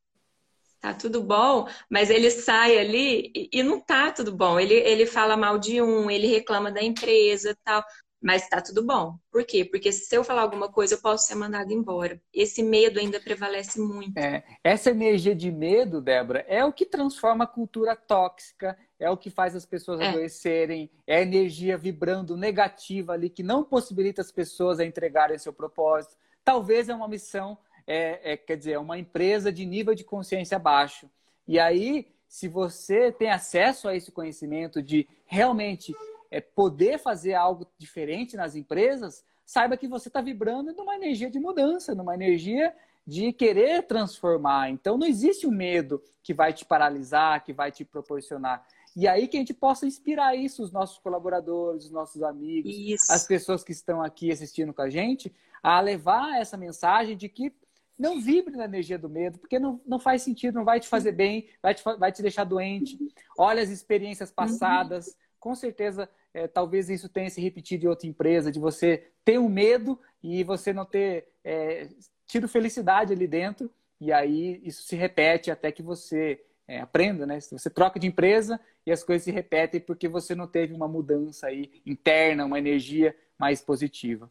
[0.78, 4.60] Tá tudo bom, mas ele sai ali e, e não tá tudo bom.
[4.60, 7.82] Ele, ele fala mal de um, ele reclama da empresa tal
[8.24, 9.18] mas tá tudo bom.
[9.30, 9.66] Por quê?
[9.66, 12.18] Porque se eu falar alguma coisa, eu posso ser mandado embora.
[12.32, 14.16] Esse medo ainda prevalece muito.
[14.16, 19.16] É, essa energia de medo, Débora, é o que transforma a cultura tóxica, é o
[19.18, 20.08] que faz as pessoas é.
[20.08, 25.52] adoecerem, é a energia vibrando negativa ali, que não possibilita as pessoas a entregarem seu
[25.52, 26.16] propósito.
[26.42, 30.58] Talvez é uma missão, é, é, quer dizer, é uma empresa de nível de consciência
[30.58, 31.10] baixo.
[31.46, 35.94] E aí, se você tem acesso a esse conhecimento de realmente
[36.34, 41.38] é, poder fazer algo diferente nas empresas, saiba que você está vibrando numa energia de
[41.38, 42.74] mudança, numa energia
[43.06, 44.70] de querer transformar.
[44.70, 48.66] Então não existe o um medo que vai te paralisar, que vai te proporcionar.
[48.96, 53.12] E aí que a gente possa inspirar isso, os nossos colaboradores, os nossos amigos, isso.
[53.12, 57.52] as pessoas que estão aqui assistindo com a gente, a levar essa mensagem de que
[57.96, 61.12] não vibre na energia do medo, porque não, não faz sentido, não vai te fazer
[61.12, 62.98] bem, vai te, vai te deixar doente.
[63.38, 64.34] Olha as experiências uhum.
[64.34, 69.38] passadas, com certeza, é, talvez isso tenha se repetido em outra empresa, de você ter
[69.38, 71.88] um medo e você não ter é,
[72.26, 73.70] tido felicidade ali dentro,
[74.00, 77.38] e aí isso se repete até que você é, aprenda, né?
[77.40, 81.46] Você troca de empresa e as coisas se repetem porque você não teve uma mudança
[81.46, 84.30] aí interna, uma energia mais positiva.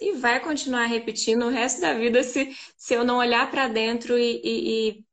[0.00, 4.18] E vai continuar repetindo o resto da vida se, se eu não olhar para dentro
[4.18, 5.04] e, e,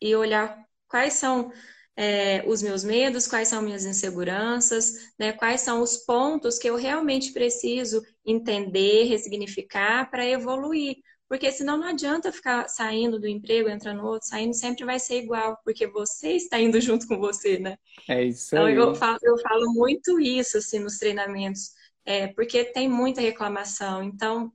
[0.00, 1.52] e, olhar quais são
[1.98, 5.32] é, os meus medos, quais são minhas inseguranças, né?
[5.32, 10.98] quais são os pontos que eu realmente preciso entender, ressignificar para evoluir.
[11.28, 15.24] Porque senão não adianta ficar saindo do emprego, entrando no outro, saindo, sempre vai ser
[15.24, 17.76] igual, porque você está indo junto com você, né?
[18.08, 18.74] É isso então, aí.
[18.74, 21.72] Então eu falo, eu falo muito isso assim nos treinamentos,
[22.04, 24.04] é, porque tem muita reclamação.
[24.04, 24.52] Então,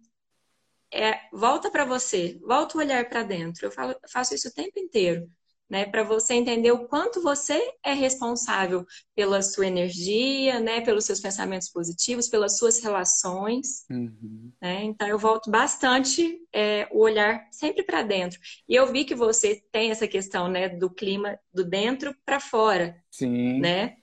[0.93, 3.65] é, volta para você, volta o olhar para dentro.
[3.65, 5.29] Eu falo, faço isso o tempo inteiro
[5.73, 5.87] né?
[5.87, 10.81] Para você entender o quanto você é responsável pela sua energia, né?
[10.81, 14.51] Pelos seus pensamentos positivos, pelas suas relações, uhum.
[14.61, 14.83] né?
[14.83, 18.39] Então eu volto bastante é, o olhar sempre para dentro.
[18.69, 20.69] E eu vi que você tem essa questão, né?
[20.69, 22.95] Do clima do dentro para fora.
[23.09, 23.59] Sim.
[23.59, 23.97] Né?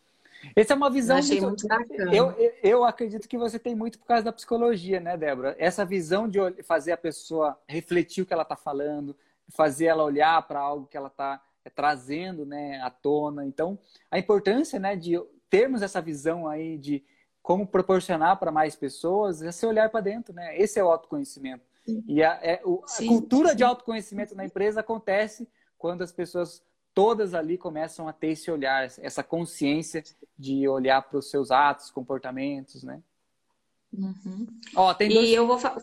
[0.56, 2.12] Essa é uma visão muito, muito bacana.
[2.12, 5.54] Eu, eu acredito que você tem muito por causa da psicologia, né, Débora?
[5.56, 9.16] Essa visão de fazer a pessoa refletir o que ela está falando,
[9.50, 13.44] fazer ela olhar para algo que ela está trazendo né, à tona.
[13.44, 13.78] Então,
[14.10, 15.20] a importância né, de
[15.50, 17.04] termos essa visão aí de
[17.42, 20.56] como proporcionar para mais pessoas é se olhar para dentro, né?
[20.58, 21.64] Esse é o autoconhecimento.
[21.84, 22.04] Sim.
[22.06, 26.62] E a, é, o, a cultura de autoconhecimento na empresa acontece quando as pessoas
[26.94, 30.02] todas ali começam a ter esse olhar, essa consciência
[30.38, 33.02] de olhar para os seus atos, comportamentos, né?
[33.92, 34.46] Uhum.
[34.76, 35.28] Ó, tem dois...
[35.28, 35.80] E eu vou falar.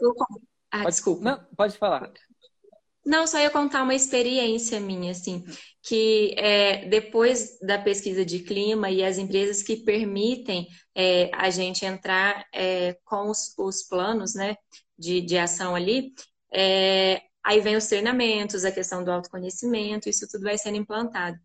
[0.72, 1.24] Ah, pode, desculpa.
[1.24, 2.12] Não, pode falar.
[3.08, 5.42] Não, só ia contar uma experiência minha, assim,
[5.82, 11.86] que é, depois da pesquisa de clima e as empresas que permitem é, a gente
[11.86, 14.58] entrar é, com os, os, planos né,
[15.00, 16.14] de, de ação ali,
[16.52, 21.40] é, aí vem os treinamentos, a questão do autoconhecimento, isso tudo vai sendo implantado.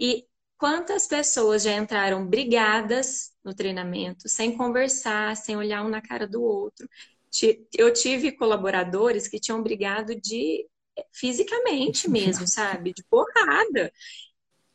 [0.00, 6.26] E quantas pessoas já entraram brigadas no treinamento, sem conversar, sem olhar um na cara
[6.26, 6.88] do outro?
[7.72, 10.66] Eu tive colaboradores que tinham brigado de
[11.12, 12.92] fisicamente mesmo, sabe?
[12.92, 13.92] De porrada.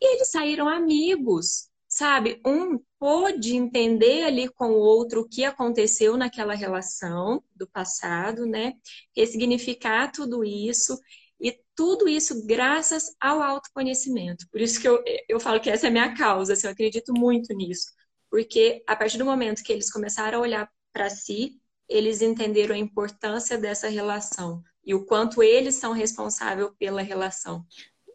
[0.01, 2.41] E eles saíram amigos, sabe?
[2.45, 8.73] Um pôde entender ali com o outro o que aconteceu naquela relação do passado, né?
[9.15, 10.99] Ressignificar tudo isso.
[11.39, 14.47] E tudo isso graças ao autoconhecimento.
[14.51, 17.13] Por isso que eu, eu falo que essa é a minha causa, assim, eu acredito
[17.13, 17.91] muito nisso.
[18.29, 22.77] Porque a partir do momento que eles começaram a olhar para si, eles entenderam a
[22.77, 27.65] importância dessa relação e o quanto eles são responsáveis pela relação,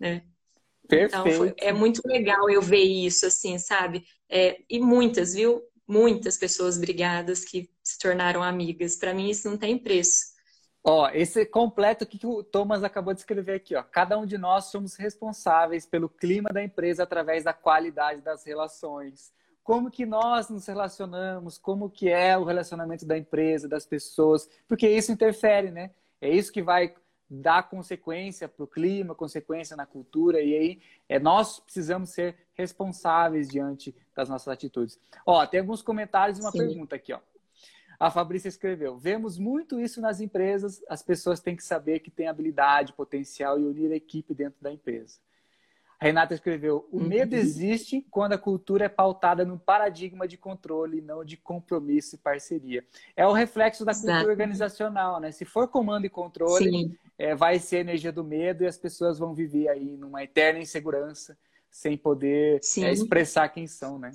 [0.01, 0.23] né?
[0.89, 1.21] Perfeito.
[1.21, 4.05] Então, foi, é muito legal eu ver isso, assim, sabe?
[4.29, 5.63] É, e muitas, viu?
[5.87, 8.97] Muitas pessoas brigadas que se tornaram amigas.
[8.97, 10.39] Para mim, isso não tem preço.
[10.83, 13.83] Ó, esse completo que o Thomas acabou de escrever aqui, ó.
[13.83, 19.31] Cada um de nós somos responsáveis pelo clima da empresa através da qualidade das relações.
[19.63, 24.89] Como que nós nos relacionamos, como que é o relacionamento da empresa, das pessoas, porque
[24.89, 25.91] isso interfere, né?
[26.21, 26.95] É isso que vai
[27.31, 33.49] dar consequência para o clima, consequência na cultura, e aí é, nós precisamos ser responsáveis
[33.49, 34.99] diante das nossas atitudes.
[35.27, 36.59] Ó, tem alguns comentários e uma Sim.
[36.59, 37.21] pergunta aqui, ó.
[38.01, 42.29] A Fabrícia escreveu: Vemos muito isso nas empresas, as pessoas têm que saber que têm
[42.29, 45.19] habilidade, potencial e unir a equipe dentro da empresa.
[46.01, 47.09] Renata escreveu: o uhum.
[47.09, 52.19] medo existe quando a cultura é pautada num paradigma de controle, não de compromisso e
[52.19, 52.85] parceria.
[53.17, 54.31] É o reflexo da cultura Exato.
[54.31, 55.33] organizacional, né?
[55.33, 59.35] Se for comando e controle, é, vai ser energia do medo e as pessoas vão
[59.35, 61.37] viver aí numa eterna insegurança,
[61.69, 64.13] sem poder é, expressar quem são, né?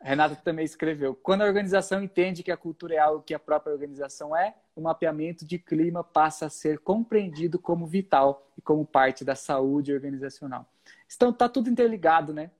[0.00, 3.72] Renata também escreveu: quando a organização entende que a cultura é algo que a própria
[3.72, 9.24] organização é, o mapeamento de clima passa a ser compreendido como vital e como parte
[9.24, 10.66] da saúde organizacional.
[11.14, 12.50] Então, tá tudo interligado, né?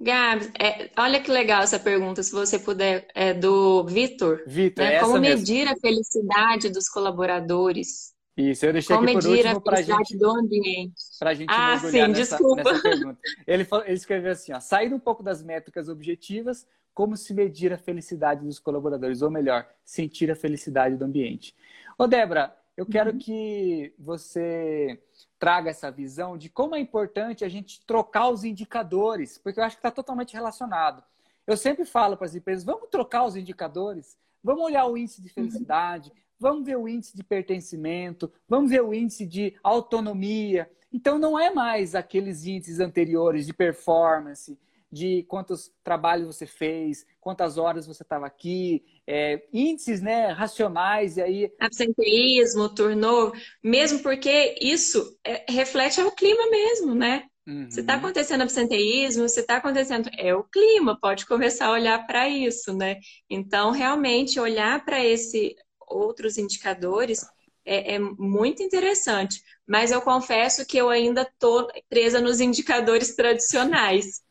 [0.00, 4.42] Gabs, é, olha que legal essa pergunta, se você puder, é do Vitor.
[4.46, 4.94] Vitor, né?
[4.94, 5.76] é Como medir mesmo.
[5.76, 8.13] a felicidade dos colaboradores?
[8.36, 10.94] Isso, eu deixei Como aqui por último para gente, do ambiente.
[11.18, 12.64] Pra gente ah, mergulhar sim, nessa, desculpa.
[12.64, 13.18] nessa pergunta.
[13.46, 17.72] Ele, falou, ele escreveu assim, ó, sair um pouco das métricas objetivas, como se medir
[17.72, 21.54] a felicidade dos colaboradores, ou melhor, sentir a felicidade do ambiente.
[21.96, 23.18] Ô, Débora, eu quero uhum.
[23.18, 25.00] que você
[25.38, 29.76] traga essa visão de como é importante a gente trocar os indicadores, porque eu acho
[29.76, 31.04] que está totalmente relacionado.
[31.46, 35.28] Eu sempre falo para as empresas, vamos trocar os indicadores, vamos olhar o índice de
[35.28, 40.70] felicidade, vamos ver o índice de pertencimento, vamos ver o índice de autonomia.
[40.92, 44.58] Então, não é mais aqueles índices anteriores de performance,
[44.94, 51.22] de quantos trabalhos você fez, quantas horas você estava aqui, é, índices né, racionais e
[51.22, 51.52] aí.
[51.58, 57.24] Absenteísmo, turnover, mesmo porque isso é, reflete o clima mesmo, né?
[57.46, 57.70] Uhum.
[57.70, 60.08] Se está acontecendo absenteísmo, se está acontecendo.
[60.16, 62.98] É o clima, pode começar a olhar para isso, né?
[63.28, 65.54] Então, realmente, olhar para esses
[65.88, 67.24] outros indicadores
[67.64, 69.42] é, é, muito interessante.
[69.66, 74.24] Mas eu confesso que eu ainda estou presa nos indicadores tradicionais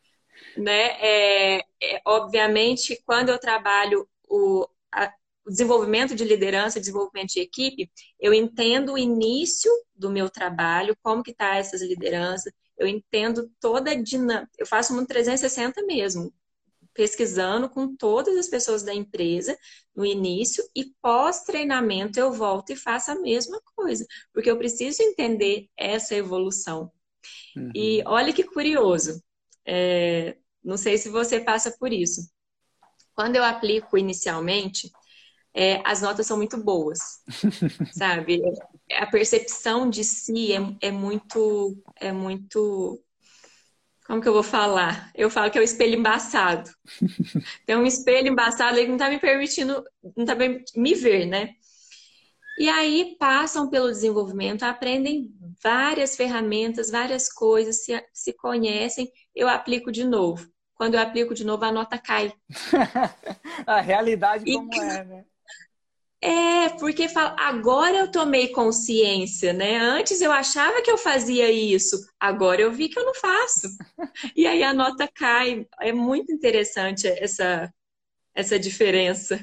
[0.56, 0.96] né?
[1.00, 5.12] É, é, obviamente, quando eu trabalho o, a,
[5.46, 7.90] o desenvolvimento de liderança, desenvolvimento de equipe,
[8.20, 13.92] eu entendo o início do meu trabalho, como que tá essas lideranças, eu entendo toda
[13.92, 16.32] a dinâmica, eu faço um 360 mesmo,
[16.94, 19.56] pesquisando com todas as pessoas da empresa
[19.94, 25.68] no início e pós-treinamento eu volto e faço a mesma coisa, porque eu preciso entender
[25.76, 26.90] essa evolução.
[27.56, 27.70] Uhum.
[27.74, 29.22] E olha que curioso,
[29.66, 32.30] é, não sei se você passa por isso.
[33.14, 34.90] Quando eu aplico inicialmente,
[35.54, 36.98] é, as notas são muito boas,
[37.92, 38.42] sabe?
[38.92, 43.00] A percepção de si é, é, muito, é muito,
[44.06, 45.10] como que eu vou falar?
[45.14, 46.70] Eu falo que é o espelho embaçado.
[47.66, 49.82] Tem um espelho embaçado aí que não está me permitindo,
[50.16, 50.34] não está
[50.76, 51.54] me ver, né?
[52.58, 55.28] E aí passam pelo desenvolvimento, aprendem
[55.62, 60.46] várias ferramentas, várias coisas, se, se conhecem, eu aplico de novo.
[60.74, 62.32] Quando eu aplico de novo, a nota cai.
[63.66, 64.78] a realidade como e...
[64.78, 65.24] é, né?
[66.24, 67.06] É, porque
[67.36, 69.76] agora eu tomei consciência, né?
[69.76, 73.68] Antes eu achava que eu fazia isso, agora eu vi que eu não faço.
[74.34, 75.66] E aí a nota cai.
[75.80, 77.70] É muito interessante essa,
[78.34, 79.38] essa diferença.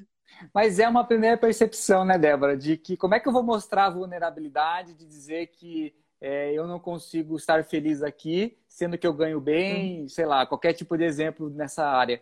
[0.52, 3.86] Mas é uma primeira percepção, né, Débora, de que como é que eu vou mostrar
[3.86, 9.14] a vulnerabilidade, de dizer que é, eu não consigo estar feliz aqui, sendo que eu
[9.14, 10.10] ganho bem, hum.
[10.10, 12.20] sei lá, qualquer tipo de exemplo nessa área,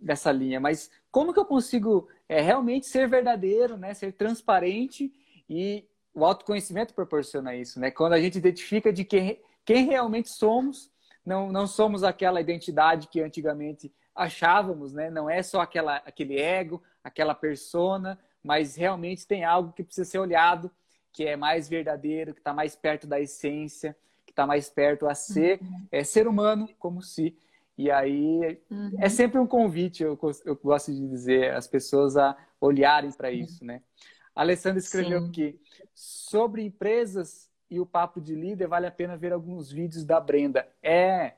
[0.00, 0.60] nessa linha.
[0.60, 5.12] Mas como que eu consigo é, realmente ser verdadeiro, né, ser transparente
[5.48, 7.90] e o autoconhecimento proporciona isso, né?
[7.90, 10.90] Quando a gente identifica de quem, quem realmente somos,
[11.24, 15.10] não, não somos aquela identidade que antigamente achávamos, né?
[15.10, 20.18] Não é só aquela, aquele ego, aquela persona, mas realmente tem algo que precisa ser
[20.18, 20.70] olhado
[21.12, 23.96] que é mais verdadeiro, que está mais perto da essência,
[24.26, 25.86] que está mais perto a ser uhum.
[25.90, 27.36] é ser humano como se.
[27.76, 28.92] E aí uhum.
[28.98, 33.64] é sempre um convite, eu, eu gosto de dizer, as pessoas a olharem para isso,
[33.64, 33.82] né?
[34.34, 35.30] A Alessandra escreveu Sim.
[35.30, 35.60] que
[35.94, 40.66] sobre empresas e o papo de líder vale a pena ver alguns vídeos da Brenda.
[40.82, 41.34] É,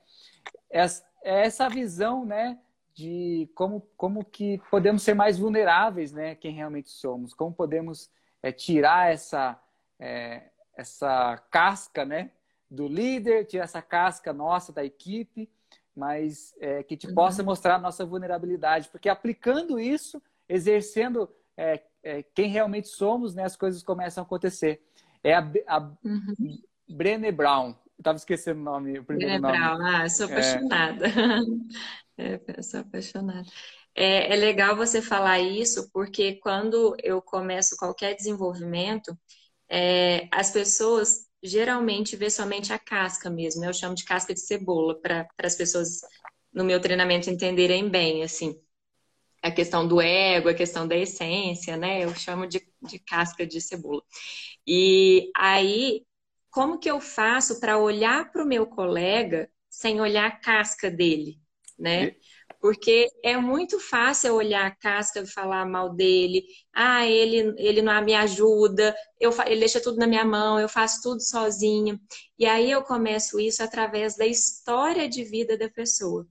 [0.70, 0.84] é,
[1.22, 2.58] é essa visão, né?
[2.98, 6.34] de como, como que podemos ser mais vulneráveis, né?
[6.34, 8.10] Quem realmente somos, como podemos
[8.42, 9.56] é, tirar essa,
[10.00, 12.32] é, essa casca, né?
[12.68, 15.48] Do líder, tirar essa casca nossa da equipe,
[15.98, 17.14] mas é, que te uhum.
[17.14, 23.42] possa mostrar a nossa vulnerabilidade, porque aplicando isso, exercendo é, é, quem realmente somos, né?
[23.42, 24.80] As coisas começam a acontecer.
[25.24, 26.62] É a, a uhum.
[26.88, 27.74] Brené Brown.
[27.98, 29.58] Estava esquecendo o nome, o primeiro Brené nome.
[29.58, 30.32] Brown, ah, sou é.
[30.32, 31.06] apaixonada.
[32.20, 33.48] É, sou apaixonada.
[33.94, 39.16] É, é, legal você falar isso, porque quando eu começo qualquer desenvolvimento,
[39.68, 43.64] é, as pessoas geralmente vê somente a casca mesmo.
[43.64, 46.00] Eu chamo de casca de cebola para as pessoas
[46.52, 48.60] no meu treinamento entenderem bem, assim.
[49.42, 52.04] A questão do ego, a questão da essência, né?
[52.04, 54.02] Eu chamo de, de casca de cebola.
[54.66, 56.04] E aí,
[56.50, 61.40] como que eu faço para olhar para o meu colega sem olhar a casca dele,
[61.78, 62.14] né?
[62.60, 66.44] Porque é muito fácil olhar a casca e falar mal dele.
[66.74, 71.00] Ah, ele, ele não me ajuda, eu, ele deixa tudo na minha mão, eu faço
[71.02, 72.00] tudo sozinho.
[72.38, 76.26] E aí eu começo isso através da história de vida da pessoa.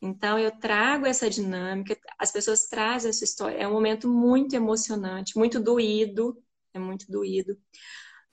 [0.00, 3.56] Então eu trago essa dinâmica, as pessoas trazem essa história.
[3.58, 6.36] É um momento muito emocionante, muito doído,
[6.74, 7.56] é muito doído.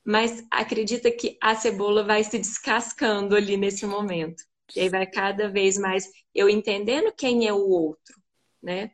[0.05, 4.43] Mas acredita que a cebola vai se descascando ali nesse momento.
[4.76, 8.16] E aí vai cada vez mais eu entendendo quem é o outro,
[8.61, 8.91] né?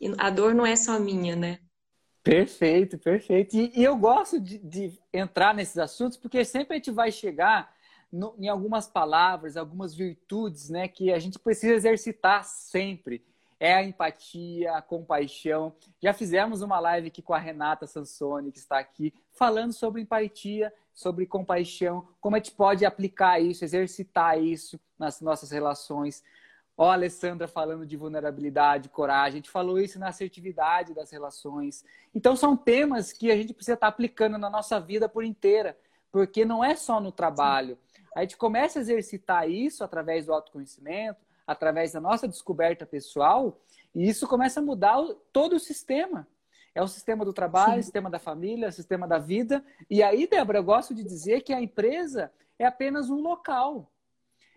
[0.00, 1.58] E a dor não é só minha, né?
[2.22, 3.56] Perfeito, perfeito.
[3.56, 7.74] E, e eu gosto de, de, entrar nesses assuntos porque sempre a gente vai chegar
[8.12, 13.24] no, em algumas palavras, algumas virtudes, né, que a gente precisa exercitar sempre.
[13.58, 15.74] É a empatia, a compaixão.
[16.00, 20.72] Já fizemos uma live aqui com a Renata Sansoni, que está aqui, falando sobre empatia
[20.92, 26.22] sobre compaixão, como a gente pode aplicar isso, exercitar isso nas nossas relações.
[26.76, 29.34] Ó, a Alessandra falando de vulnerabilidade, coragem.
[29.34, 31.84] A gente falou isso na assertividade das relações.
[32.14, 35.76] Então, são temas que a gente precisa estar aplicando na nossa vida por inteira,
[36.10, 37.78] porque não é só no trabalho.
[38.14, 43.60] A gente começa a exercitar isso através do autoconhecimento, através da nossa descoberta pessoal,
[43.94, 44.96] e isso começa a mudar
[45.32, 46.26] todo o sistema.
[46.74, 49.62] É o sistema do trabalho, o sistema da família, o sistema da vida.
[49.90, 53.90] E aí, Débora, eu gosto de dizer que a empresa é apenas um local.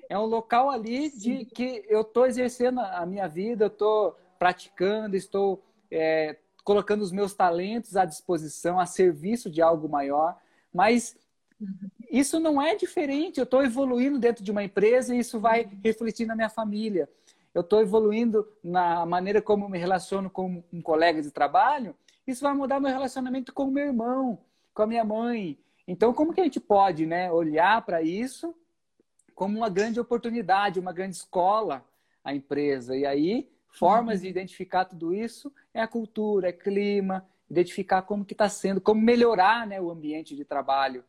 [0.07, 1.17] É um local ali Sim.
[1.17, 7.11] de que eu estou exercendo a minha vida, eu estou praticando, estou é, colocando os
[7.11, 10.37] meus talentos à disposição, a serviço de algo maior.
[10.73, 11.17] Mas
[11.59, 11.89] uhum.
[12.09, 13.39] isso não é diferente.
[13.39, 15.79] Eu estou evoluindo dentro de uma empresa e isso vai uhum.
[15.83, 17.09] refletir na minha família.
[17.53, 21.95] Eu estou evoluindo na maneira como me relaciono com um colega de trabalho
[22.27, 24.39] isso vai mudar meu relacionamento com o meu irmão,
[24.73, 25.57] com a minha mãe.
[25.87, 28.55] Então, como que a gente pode né, olhar para isso
[29.33, 31.85] como uma grande oportunidade, uma grande escola,
[32.23, 32.95] a empresa?
[32.95, 38.33] E aí, formas de identificar tudo isso é a cultura, é clima, identificar como que
[38.33, 41.03] está sendo, como melhorar né, o ambiente de trabalho.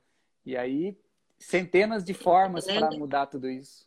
[0.45, 0.97] E aí,
[1.39, 3.87] centenas de formas para mudar tudo isso.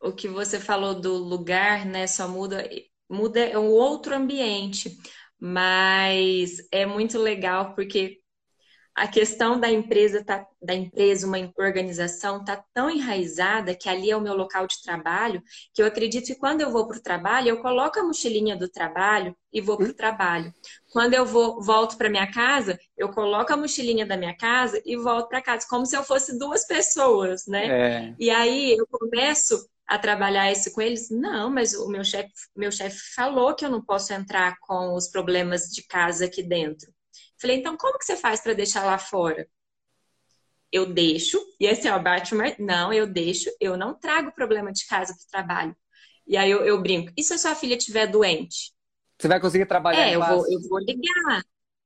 [0.00, 2.68] O que você falou do lugar, né, só muda,
[3.08, 4.98] muda é um outro ambiente.
[5.44, 8.20] Mas é muito legal porque
[8.94, 14.16] a questão da empresa tá, da empresa, uma organização está tão enraizada que ali é
[14.16, 15.42] o meu local de trabalho,
[15.74, 18.68] que eu acredito que quando eu vou para o trabalho, eu coloco a mochilinha do
[18.68, 20.54] trabalho e vou para o trabalho.
[20.92, 24.96] Quando eu vou, volto para minha casa, eu coloco a mochilinha da minha casa e
[24.96, 27.66] volto para casa, como se eu fosse duas pessoas, né?
[27.66, 28.14] É.
[28.16, 31.10] E aí eu começo a trabalhar isso com eles?
[31.10, 35.08] Não, mas o meu chefe meu chefe falou que eu não posso entrar com os
[35.08, 36.92] problemas de casa aqui dentro.
[37.40, 39.46] Falei, então como que você faz para deixar lá fora?
[40.70, 44.86] Eu deixo, e esse é o Batman, não, eu deixo, eu não trago problema de
[44.86, 45.76] casa para o trabalho.
[46.26, 48.72] E aí eu, eu, brinco, e se a sua filha estiver doente?
[49.20, 51.42] Você vai conseguir trabalhar É, eu vou, eu vou ligar.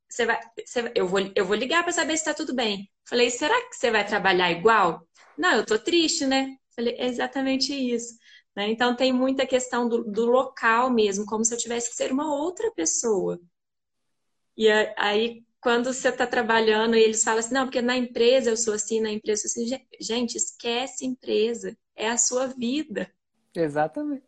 [0.09, 2.89] Você vai, você, eu, vou, eu vou ligar para saber se está tudo bem.
[3.09, 5.07] Falei, será que você vai trabalhar igual?
[5.37, 6.57] Não, eu tô triste, né?
[6.77, 8.19] Falei, é exatamente isso.
[8.55, 8.71] Né?
[8.71, 12.35] Então tem muita questão do, do, local mesmo, como se eu tivesse que ser uma
[12.35, 13.41] outra pessoa.
[14.57, 18.57] E aí, quando você está trabalhando e eles falam assim, não, porque na empresa eu
[18.57, 23.11] sou assim, na empresa eu sou assim, gente, esquece empresa, é a sua vida.
[23.55, 24.25] Exatamente.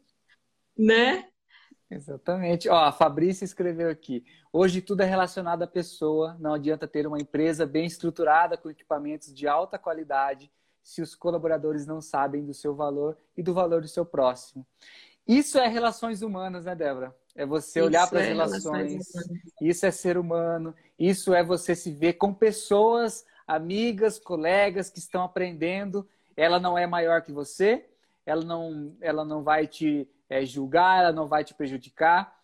[0.77, 1.29] Né?
[1.91, 2.69] Exatamente.
[2.69, 4.23] Ó, a Fabrícia escreveu aqui.
[4.53, 6.37] Hoje tudo é relacionado à pessoa.
[6.39, 10.51] Não adianta ter uma empresa bem estruturada com equipamentos de alta qualidade
[10.89, 14.67] se os colaboradores não sabem do seu valor e do valor do seu próximo.
[15.27, 17.15] Isso é relações humanas, né, Débora?
[17.37, 19.13] É você olhar para as é relações.
[19.61, 20.75] Isso é ser humano.
[20.99, 26.09] Isso é você se ver com pessoas, amigas, colegas que estão aprendendo.
[26.35, 27.85] Ela não é maior que você.
[28.25, 31.01] Ela não, ela não vai te é, julgar.
[31.01, 32.35] Ela não vai te prejudicar.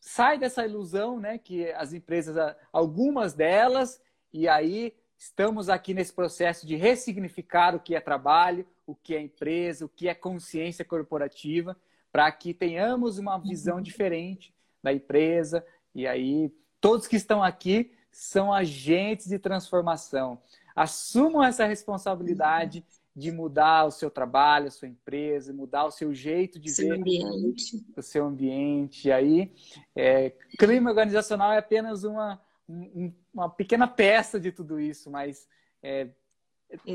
[0.00, 1.38] Sai dessa ilusão, né?
[1.38, 4.00] Que as empresas, algumas delas,
[4.32, 9.20] e aí Estamos aqui nesse processo de ressignificar o que é trabalho, o que é
[9.20, 11.76] empresa, o que é consciência corporativa,
[12.12, 15.66] para que tenhamos uma visão diferente da empresa.
[15.92, 20.40] E aí, todos que estão aqui são agentes de transformação.
[20.74, 26.60] Assumam essa responsabilidade de mudar o seu trabalho, a sua empresa, mudar o seu jeito
[26.60, 27.84] de seu ver ambiente.
[27.96, 29.08] o seu ambiente.
[29.08, 29.52] E aí,
[29.96, 35.48] é, clima organizacional é apenas uma, um, uma pequena peça de tudo isso, mas
[35.82, 36.08] é,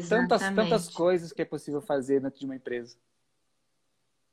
[0.07, 2.95] tantas, tantas coisas que é possível fazer dentro de uma empresa.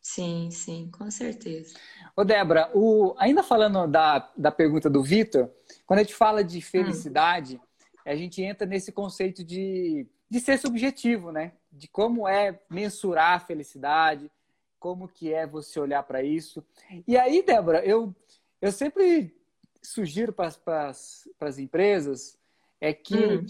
[0.01, 1.74] Sim, sim, com certeza.
[2.16, 5.51] Ô, Débora, o, ainda falando da, da pergunta do Vitor,
[5.86, 8.01] quando a gente fala de felicidade, hum.
[8.07, 11.53] a gente entra nesse conceito de, de ser subjetivo, né?
[11.70, 14.30] De como é mensurar a felicidade,
[14.78, 16.64] como que é você olhar para isso.
[17.07, 18.14] E aí, Débora, eu,
[18.62, 19.34] eu sempre
[19.83, 22.39] sugiro para as empresas
[22.81, 23.47] é que hum.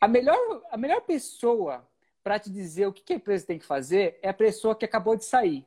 [0.00, 0.36] a, melhor,
[0.70, 1.86] a melhor pessoa
[2.22, 4.84] para te dizer o que, que a empresa tem que fazer é a pessoa que
[4.84, 5.64] acabou de sair.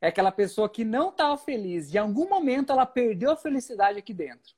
[0.00, 1.92] É aquela pessoa que não estava feliz.
[1.92, 4.54] E em algum momento ela perdeu a felicidade aqui dentro.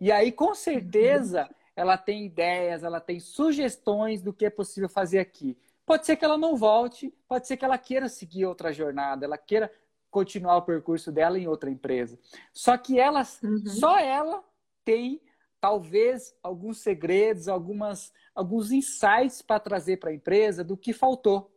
[0.00, 5.20] E aí, com certeza, ela tem ideias, ela tem sugestões do que é possível fazer
[5.20, 5.56] aqui.
[5.86, 9.38] Pode ser que ela não volte, pode ser que ela queira seguir outra jornada, ela
[9.38, 9.72] queira
[10.12, 12.18] continuar o percurso dela em outra empresa.
[12.52, 13.66] Só que ela, uhum.
[13.66, 14.44] só ela
[14.84, 15.20] tem
[15.58, 21.50] talvez alguns segredos, algumas, alguns insights para trazer para a empresa do que faltou.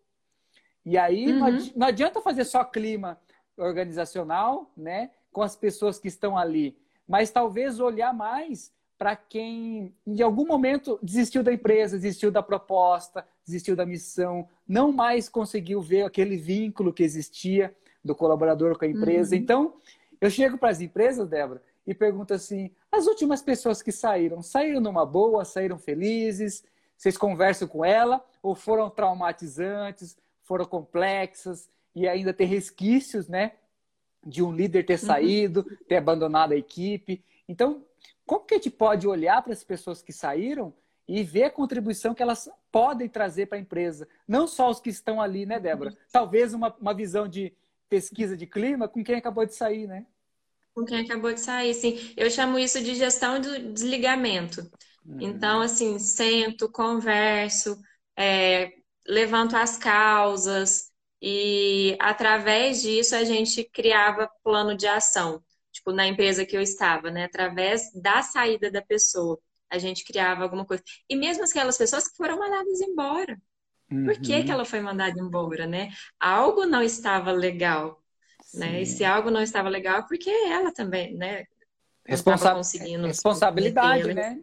[0.85, 1.71] E aí uhum.
[1.75, 3.19] não adianta fazer só clima
[3.57, 6.77] organizacional, né, com as pessoas que estão ali,
[7.07, 13.27] mas talvez olhar mais para quem em algum momento desistiu da empresa, desistiu da proposta,
[13.45, 17.75] desistiu da missão, não mais conseguiu ver aquele vínculo que existia
[18.05, 19.35] do colaborador com a empresa.
[19.35, 19.41] Uhum.
[19.41, 19.73] Então,
[20.21, 24.79] eu chego para as empresas, Débora, e pergunto assim: as últimas pessoas que saíram, saíram
[24.79, 26.63] numa boa, saíram felizes?
[26.95, 33.53] Vocês conversam com ela ou foram traumatizantes, foram complexas e ainda tem resquícios, né?
[34.25, 35.05] De um líder ter uhum.
[35.05, 35.77] saído, uhum.
[35.87, 37.23] ter abandonado a equipe.
[37.49, 37.83] Então,
[38.25, 40.73] como que a gente pode olhar para as pessoas que saíram
[41.07, 44.07] e ver a contribuição que elas podem trazer para a empresa.
[44.27, 45.95] Não só os que estão ali, né, Débora?
[46.11, 47.53] Talvez uma, uma visão de
[47.89, 50.05] pesquisa de clima com quem acabou de sair, né?
[50.73, 52.13] Com quem acabou de sair, sim.
[52.17, 54.61] Eu chamo isso de gestão do desligamento.
[55.05, 55.21] Uhum.
[55.21, 57.79] Então, assim, sento, converso,
[58.17, 58.71] é,
[59.07, 65.41] levanto as causas e através disso a gente criava plano de ação.
[65.71, 67.25] Tipo, na empresa que eu estava, né?
[67.25, 70.83] Através da saída da pessoa a gente criava alguma coisa.
[71.09, 73.41] E mesmo aquelas pessoas que foram mandadas embora.
[73.95, 74.05] Uhum.
[74.05, 75.91] Por que, que ela foi mandada embora, né?
[76.19, 78.01] Algo não estava legal,
[78.53, 78.81] né?
[78.81, 81.45] E se algo não estava legal, é porque ela também, né?
[82.05, 82.53] Responsa
[83.01, 84.39] responsabilidade, né?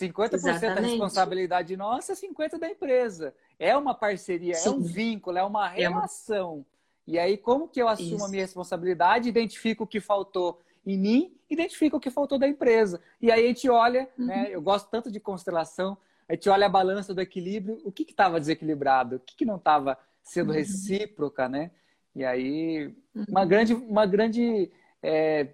[0.00, 0.74] 50% Exatamente.
[0.74, 3.34] da responsabilidade nossa, 50% da empresa.
[3.58, 4.68] É uma parceria, Sim.
[4.68, 6.38] é um vínculo, é uma relação.
[6.38, 6.66] É uma...
[7.06, 8.24] E aí, como que eu assumo Isso.
[8.24, 13.00] a minha responsabilidade, identifico o que faltou em mim, identifica o que faltou da empresa.
[13.20, 14.26] E aí a gente olha, uhum.
[14.26, 14.48] né?
[14.50, 15.96] Eu gosto tanto de constelação,
[16.28, 19.56] a gente olha a balança do equilíbrio, o que estava desequilibrado, o que, que não
[19.56, 20.56] estava sendo uhum.
[20.56, 21.70] recíproca, né?
[22.14, 23.24] E aí uhum.
[23.28, 24.70] uma grande, uma grande,
[25.02, 25.48] é,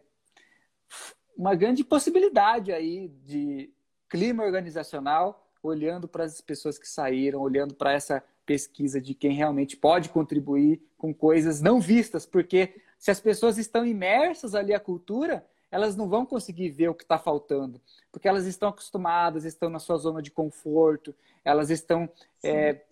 [1.37, 3.73] uma grande possibilidade aí de
[4.09, 9.77] clima organizacional, olhando para as pessoas que saíram, olhando para essa pesquisa de quem realmente
[9.77, 15.47] pode contribuir com coisas não vistas, porque se as pessoas estão imersas ali à cultura,
[15.71, 19.79] elas não vão conseguir ver o que está faltando, porque elas estão acostumadas, estão na
[19.79, 21.15] sua zona de conforto,
[21.45, 22.09] elas estão
[22.43, 22.83] é,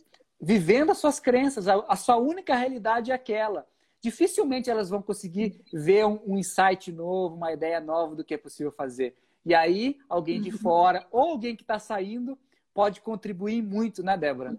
[0.40, 3.66] vivendo as suas crenças, a, a, sua única realidade é aquela.
[4.00, 8.38] Dificilmente elas vão conseguir ver um, um insight novo, uma ideia nova do que é
[8.38, 9.14] possível fazer.
[9.44, 10.58] E aí, alguém de uhum.
[10.58, 12.38] fora ou alguém que está saindo
[12.74, 14.58] pode contribuir muito, né, Débora?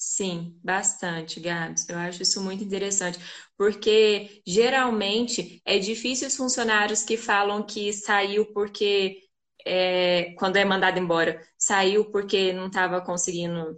[0.00, 1.88] Sim, bastante, Gabs.
[1.88, 3.18] Eu acho isso muito interessante,
[3.56, 9.20] porque geralmente é difícil os funcionários que falam que saiu porque,
[9.66, 13.76] é, quando é mandado embora, saiu porque não estava conseguindo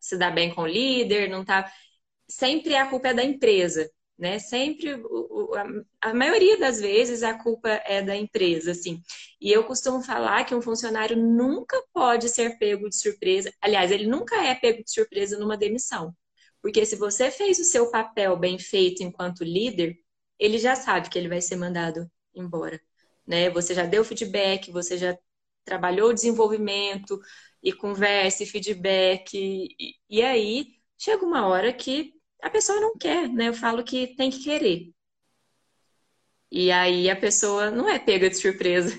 [0.00, 1.70] se dar bem com o líder, não estava.
[2.28, 4.38] Sempre a culpa é da empresa né?
[4.38, 5.00] Sempre,
[6.00, 9.00] a, maioria das vezes, a culpa é da empresa, assim.
[9.40, 13.52] E eu costumo falar que um funcionário nunca pode ser pego de surpresa.
[13.60, 16.14] Aliás, ele nunca é pego de surpresa numa demissão.
[16.60, 19.96] Porque se você fez o seu papel bem feito enquanto líder,
[20.38, 22.80] ele já sabe que ele vai ser mandado embora,
[23.26, 23.50] né?
[23.50, 25.16] Você já deu feedback, você já
[25.64, 27.20] trabalhou o desenvolvimento
[27.62, 29.34] e conversa e feedback.
[29.36, 30.66] E, e aí
[30.98, 33.48] chega uma hora que a pessoa não quer, né?
[33.48, 34.92] Eu falo que tem que querer.
[36.50, 38.98] E aí a pessoa não é pega de surpresa.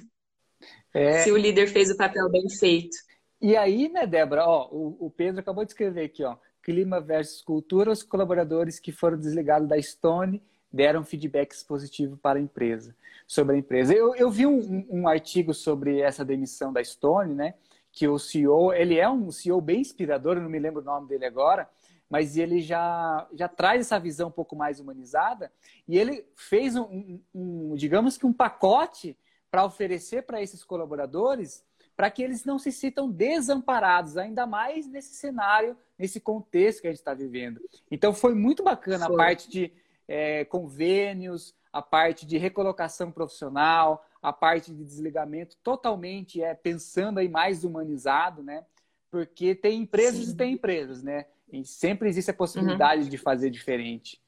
[0.93, 1.23] É...
[1.23, 2.97] Se o líder fez o papel bem feito.
[3.41, 6.35] E aí, né, Débora, ó, o, o Pedro acabou de escrever aqui, ó.
[6.61, 12.41] Clima versus cultura, os colaboradores que foram desligados da Stone deram feedbacks positivos para a
[12.41, 13.93] empresa, sobre a empresa.
[13.93, 17.55] Eu, eu vi um, um, artigo sobre essa demissão da Stone, né?
[17.91, 21.07] Que o CEO, ele é um CEO bem inspirador, eu não me lembro o nome
[21.07, 21.67] dele agora,
[22.09, 25.51] mas ele já, já traz essa visão um pouco mais humanizada
[25.87, 29.17] e ele fez um, um, um digamos que um pacote
[29.51, 31.63] para oferecer para esses colaboradores
[31.99, 36.91] para que eles não se sintam desamparados, ainda mais nesse cenário, nesse contexto que a
[36.91, 37.59] gente está vivendo.
[37.91, 39.15] Então foi muito bacana foi.
[39.15, 39.73] a parte de
[40.07, 47.27] é, convênios, a parte de recolocação profissional, a parte de desligamento totalmente é pensando aí
[47.27, 48.65] mais humanizado, né?
[49.11, 50.31] Porque tem empresas Sim.
[50.31, 51.25] e tem empresas, né?
[51.51, 53.09] E sempre existe a possibilidade uhum.
[53.09, 54.21] de fazer diferente.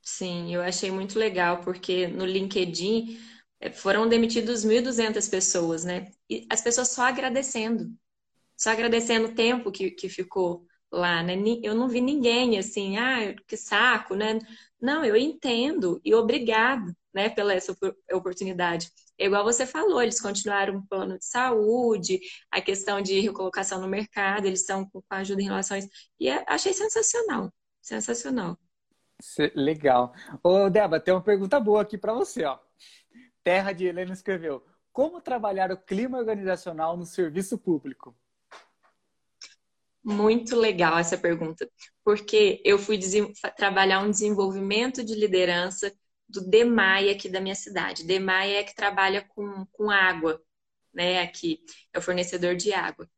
[0.00, 3.20] Sim, eu achei muito legal, porque no LinkedIn
[3.60, 6.10] eh, foram demitidos 1.200 pessoas, né?
[6.28, 7.92] E as pessoas só agradecendo.
[8.56, 11.34] Só agradecendo o tempo que, que ficou lá, né?
[11.62, 14.38] Eu não vi ninguém assim, ah, que saco, né?
[14.80, 17.76] Não, eu entendo e obrigado, né, pela essa
[18.12, 18.90] oportunidade.
[19.18, 23.88] É igual você falou, eles continuaram o plano de saúde, a questão de recolocação no
[23.88, 25.88] mercado, eles estão com ajuda em isso.
[26.18, 28.58] E é, achei sensacional, sensacional.
[29.54, 30.12] Legal.
[30.42, 32.58] Ô, Débora, tem uma pergunta boa aqui para você, ó.
[33.44, 38.16] Terra de Helena escreveu: Como trabalhar o clima organizacional no serviço público?
[40.04, 41.68] Muito legal essa pergunta,
[42.04, 42.98] porque eu fui
[43.56, 45.92] trabalhar um desenvolvimento de liderança
[46.28, 48.06] do DEMAI aqui da minha cidade.
[48.06, 50.42] DEMAI é que trabalha com, com água,
[50.92, 51.20] né?
[51.22, 51.60] Aqui
[51.92, 53.08] é o fornecedor de água.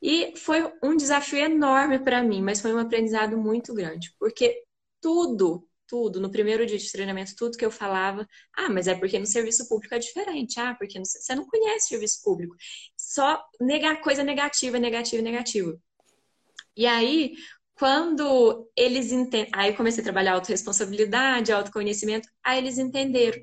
[0.00, 4.64] E foi um desafio enorme para mim, mas foi um aprendizado muito grande, porque
[5.00, 9.18] tudo tudo, no primeiro dia de treinamento, tudo que eu falava, ah, mas é porque
[9.18, 11.04] no serviço público é diferente, ah, porque no...
[11.04, 12.56] você não conhece serviço público.
[12.96, 15.78] Só negar coisa negativa, negativa, negativa.
[16.74, 17.34] E aí,
[17.74, 23.42] quando eles entendem, aí comecei a trabalhar autorresponsabilidade, autoconhecimento, aí eles entenderam.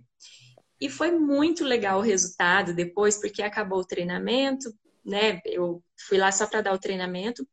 [0.79, 4.73] E foi muito legal o resultado depois, porque acabou o treinamento,
[5.05, 5.41] né?
[5.45, 7.47] Eu fui lá só para dar o treinamento,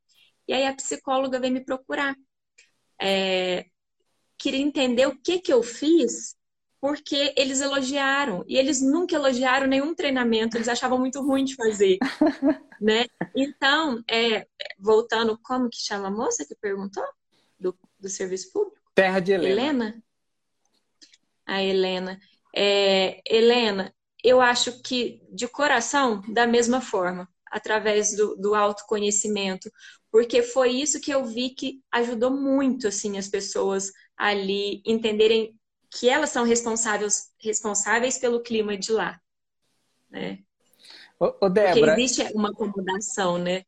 [0.47, 2.15] e aí a psicóloga veio me procurar.
[3.01, 3.67] É,
[4.39, 6.37] queria entender o que que eu fiz,
[6.81, 8.45] porque eles elogiaram.
[8.47, 11.99] E eles nunca elogiaram nenhum treinamento, eles achavam muito ruim de fazer.
[12.81, 13.07] né?
[13.35, 14.47] Então, é,
[14.79, 17.05] voltando, como que chama a moça que perguntou?
[17.59, 18.77] Do, do serviço público?
[18.95, 19.61] Terra de Helena.
[19.61, 20.03] Helena?
[21.47, 22.21] A Helena.
[22.55, 29.71] É, Helena, eu acho que de coração, da mesma forma, através do, do autoconhecimento,
[30.11, 35.56] porque foi isso que eu vi que ajudou muito assim as pessoas ali entenderem
[35.91, 39.21] que elas são responsáveis, responsáveis pelo clima de lá,
[40.11, 40.41] né?
[41.19, 43.65] Ô, ô Débora, Porque existe uma acomodação, né?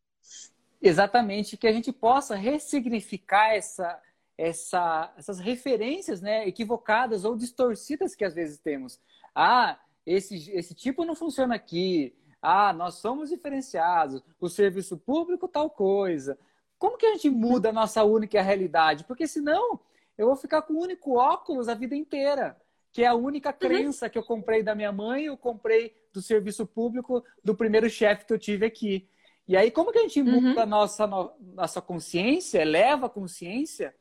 [0.81, 4.01] Exatamente, que a gente possa ressignificar essa,
[4.37, 9.01] essa, essas referências né, equivocadas ou distorcidas que às vezes temos.
[9.35, 12.15] Ah, esse, esse tipo não funciona aqui.
[12.41, 14.23] Ah, nós somos diferenciados.
[14.41, 16.39] O serviço público, tal coisa.
[16.79, 19.05] Como que a gente muda a nossa única realidade?
[19.05, 19.81] Porque senão
[20.19, 22.61] eu vou ficar com o único óculos a vida inteira,
[22.93, 23.57] que é a única uhum.
[23.59, 24.11] crença uhum.
[24.11, 28.33] que eu comprei da minha mãe, eu comprei do serviço público do primeiro chefe que
[28.33, 29.09] eu tive aqui.
[29.47, 30.61] E aí, como que a gente muda uhum.
[30.61, 33.95] a nossa, nossa consciência, eleva a consciência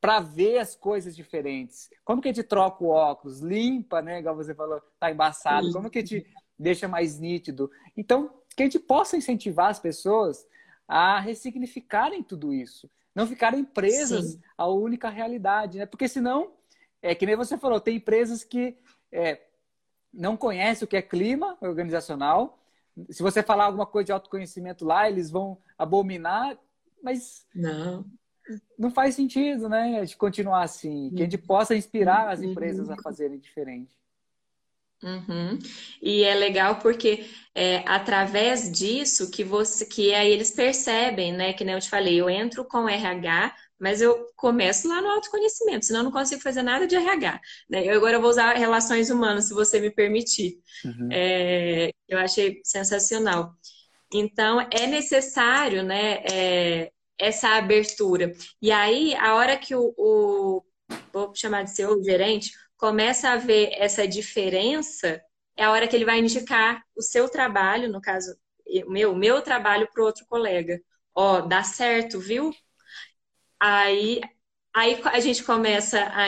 [0.00, 1.90] para ver as coisas diferentes?
[2.04, 4.20] Como que a gente troca o óculos, limpa, né?
[4.20, 5.70] Igual você falou, tá embaçado.
[5.72, 6.26] Como que a gente
[6.58, 7.70] deixa mais nítido?
[7.96, 10.46] Então, que a gente possa incentivar as pessoas
[10.88, 12.88] a ressignificarem tudo isso.
[13.14, 14.40] Não ficarem presas Sim.
[14.56, 15.86] à única realidade, né?
[15.86, 16.52] Porque senão,
[17.00, 18.76] é que nem você falou, tem empresas que
[19.10, 19.40] é,
[20.12, 22.58] não conhecem o que é clima organizacional.
[23.10, 26.58] Se você falar alguma coisa de autoconhecimento lá, eles vão abominar,
[27.02, 28.04] mas não,
[28.78, 30.04] não faz sentido, né?
[30.04, 31.10] De continuar assim.
[31.10, 34.01] Que a gente possa inspirar as empresas a fazerem diferente.
[35.02, 35.58] Uhum.
[36.00, 41.52] E é legal porque é através disso que você que aí eles percebem, né?
[41.52, 45.84] Que nem eu te falei, eu entro com RH, mas eu começo lá no autoconhecimento,
[45.84, 47.40] senão eu não consigo fazer nada de RH.
[47.68, 47.84] Né?
[47.84, 50.58] Eu agora vou usar relações humanas, se você me permitir.
[50.84, 51.08] Uhum.
[51.10, 53.52] É, eu achei sensacional.
[54.14, 58.32] Então, é necessário, né, é, essa abertura.
[58.60, 60.62] E aí, a hora que o, o
[61.12, 62.52] vou chamar de seu gerente,
[62.82, 65.22] começa a ver essa diferença,
[65.56, 68.36] é a hora que ele vai indicar o seu trabalho, no caso,
[68.84, 70.82] o meu, meu trabalho para outro colega.
[71.14, 72.52] Ó, dá certo, viu?
[73.60, 74.20] Aí,
[74.74, 76.24] aí a gente começa a,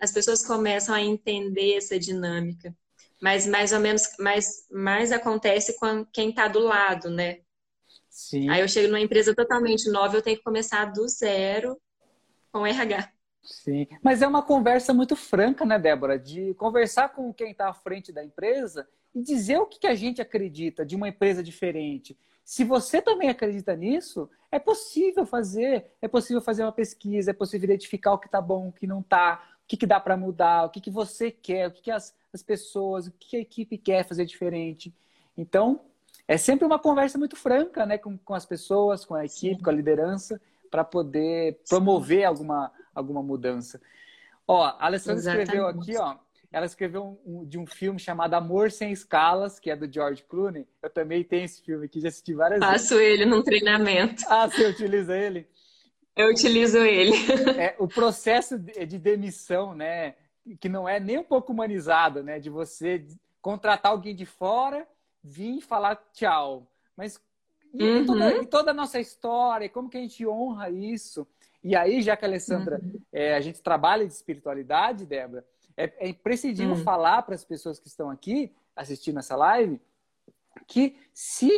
[0.00, 2.72] as pessoas começam a entender essa dinâmica.
[3.20, 7.40] Mas mais ou menos, mais, mais acontece com quem está do lado, né?
[8.08, 8.48] Sim.
[8.48, 11.76] Aí eu chego numa empresa totalmente nova, eu tenho que começar do zero
[12.52, 13.15] com RH.
[13.46, 16.18] Sim, mas é uma conversa muito franca, né, Débora?
[16.18, 20.20] De conversar com quem está à frente da empresa e dizer o que, a gente
[20.20, 22.18] acredita de uma empresa diferente.
[22.44, 27.64] Se você também acredita nisso, é possível fazer, é possível fazer uma pesquisa, é possível
[27.64, 30.64] identificar o que está bom, o que não está, o que, que dá para mudar,
[30.64, 33.78] o que, que você quer, o que, que as, as pessoas, o que a equipe
[33.78, 34.94] quer fazer diferente.
[35.36, 35.80] Então,
[36.28, 39.62] é sempre uma conversa muito franca né, com, com as pessoas, com a equipe, Sim.
[39.62, 40.40] com a liderança,
[40.70, 43.80] para poder promover alguma alguma mudança.
[44.48, 45.48] Ó, a Alessandra Exatamente.
[45.48, 46.16] escreveu aqui, ó,
[46.52, 50.66] ela escreveu um, de um filme chamado Amor Sem Escalas, que é do George Clooney.
[50.82, 52.88] Eu também tenho esse filme aqui, já assisti várias vezes.
[52.88, 54.24] Faço ele num treinamento.
[54.28, 55.46] Ah, você utiliza ele?
[56.14, 57.12] Eu utilizo ele.
[57.60, 60.14] É, o processo de demissão, né,
[60.60, 63.04] que não é nem um pouco humanizado, né, de você
[63.42, 64.88] contratar alguém de fora,
[65.22, 66.66] vir falar tchau.
[66.96, 67.20] Mas
[67.74, 68.06] e, uhum.
[68.06, 71.26] toda, e toda a nossa história, como que a gente honra isso?
[71.62, 73.00] E aí, já que a Alessandra, uhum.
[73.12, 75.44] é, a gente trabalha de espiritualidade, Débora,
[75.76, 76.82] é, é imprescindível uhum.
[76.82, 79.80] falar para as pessoas que estão aqui assistindo essa live
[80.66, 81.50] que se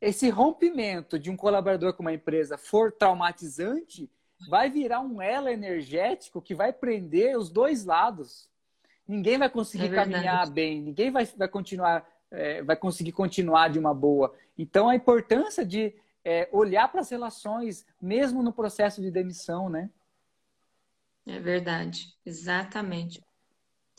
[0.00, 4.10] esse rompimento de um colaborador com uma empresa for traumatizante,
[4.48, 8.48] vai virar um elo energético que vai prender os dois lados.
[9.06, 13.78] Ninguém vai conseguir é caminhar bem, ninguém vai, vai continuar, é, vai conseguir continuar de
[13.78, 14.34] uma boa.
[14.56, 19.90] Então a importância de é, olhar para as relações, mesmo no processo de demissão, né?
[21.26, 23.22] É verdade, exatamente.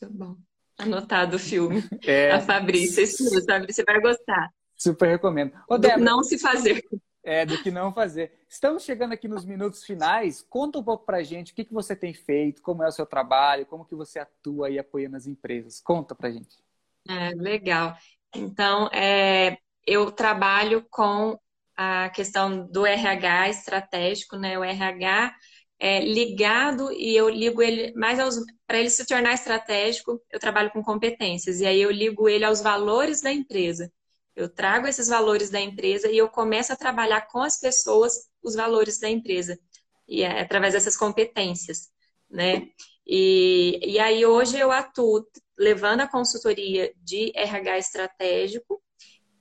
[0.02, 0.36] Muito bom.
[0.78, 1.84] Anotado o filme.
[2.06, 2.32] É...
[2.32, 4.52] A Fabrícia, esse Fabrícia vai gostar.
[4.76, 5.54] Super recomendo.
[5.68, 6.84] Ô, Débora, não se fazer.
[7.24, 8.34] É, do que não fazer.
[8.50, 10.42] Estamos chegando aqui nos minutos finais.
[10.42, 13.06] Conta um pouco pra gente o que, que você tem feito, como é o seu
[13.06, 15.80] trabalho, como que você atua aí apoiando as empresas.
[15.80, 16.58] Conta pra gente.
[17.08, 17.96] É, legal.
[18.36, 21.38] Então, é, eu trabalho com
[21.76, 24.58] a questão do RH estratégico, né?
[24.58, 25.36] O RH
[25.80, 28.20] é ligado e eu ligo ele mais
[28.68, 32.62] para ele se tornar estratégico, eu trabalho com competências e aí eu ligo ele aos
[32.62, 33.92] valores da empresa.
[34.36, 38.56] Eu trago esses valores da empresa e eu começo a trabalhar com as pessoas os
[38.56, 39.58] valores da empresa
[40.08, 41.90] e é através dessas competências,
[42.30, 42.68] né?
[43.06, 45.26] E, e aí hoje eu atuo
[45.58, 48.82] levando a consultoria de RH estratégico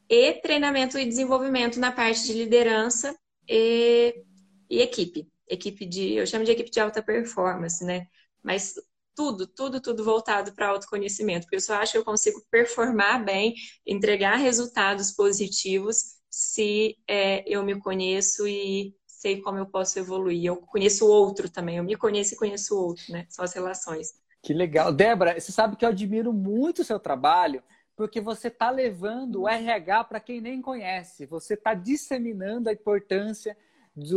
[0.08, 3.16] e treinamento e desenvolvimento na parte de liderança
[3.48, 4.24] e,
[4.68, 5.28] e equipe.
[5.48, 8.06] Equipe de, eu chamo de equipe de alta performance, né?
[8.42, 8.74] Mas
[9.14, 13.54] tudo, tudo, tudo voltado para autoconhecimento, porque eu só acho que eu consigo performar bem,
[13.86, 20.44] entregar resultados positivos se é, eu me conheço e sei como eu posso evoluir.
[20.46, 23.26] Eu conheço o outro também, eu me conheço e conheço o outro, né?
[23.28, 24.08] São as relações.
[24.42, 24.92] Que legal.
[24.92, 27.62] Débora, você sabe que eu admiro muito o seu trabalho,
[27.94, 31.26] porque você está levando o RH para quem nem conhece.
[31.26, 33.56] Você está disseminando a importância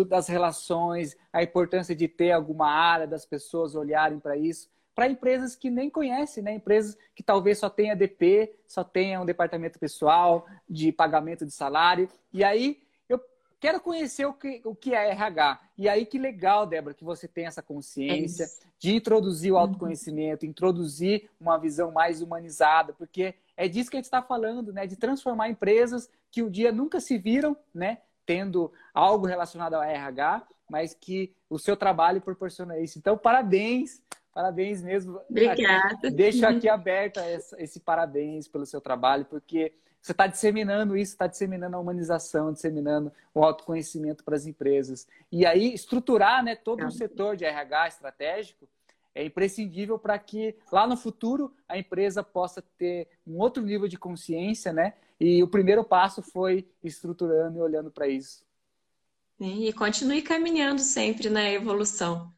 [0.08, 5.56] das relações, a importância de ter alguma área das pessoas olharem para isso, para empresas
[5.56, 6.54] que nem conhecem, né?
[6.54, 12.08] Empresas que talvez só tenha DP, só tenha um departamento pessoal de pagamento de salário.
[12.32, 12.82] E aí
[13.64, 15.58] Quero conhecer o que, o que é RH.
[15.78, 18.48] E aí, que legal, Débora, que você tem essa consciência é
[18.78, 24.04] de introduzir o autoconhecimento, introduzir uma visão mais humanizada, porque é disso que a gente
[24.04, 24.86] está falando, né?
[24.86, 28.00] De transformar empresas que um dia nunca se viram, né?
[28.26, 33.00] Tendo algo relacionado ao RH, mas que o seu trabalho proporciona isso.
[33.00, 34.02] Então, parabéns,
[34.34, 35.22] parabéns mesmo.
[35.30, 36.12] Obrigada.
[36.12, 37.24] Deixo aqui aberta
[37.58, 39.72] esse parabéns pelo seu trabalho, porque
[40.04, 45.08] você está disseminando isso, está disseminando a humanização, disseminando o autoconhecimento para as empresas.
[45.32, 48.68] E aí, estruturar né, todo o um setor de RH estratégico
[49.16, 53.98] é imprescindível para que lá no futuro a empresa possa ter um outro nível de
[53.98, 54.94] consciência, né?
[55.18, 58.44] E o primeiro passo foi estruturando e olhando para isso.
[59.38, 62.30] Sim, e continue caminhando sempre na evolução.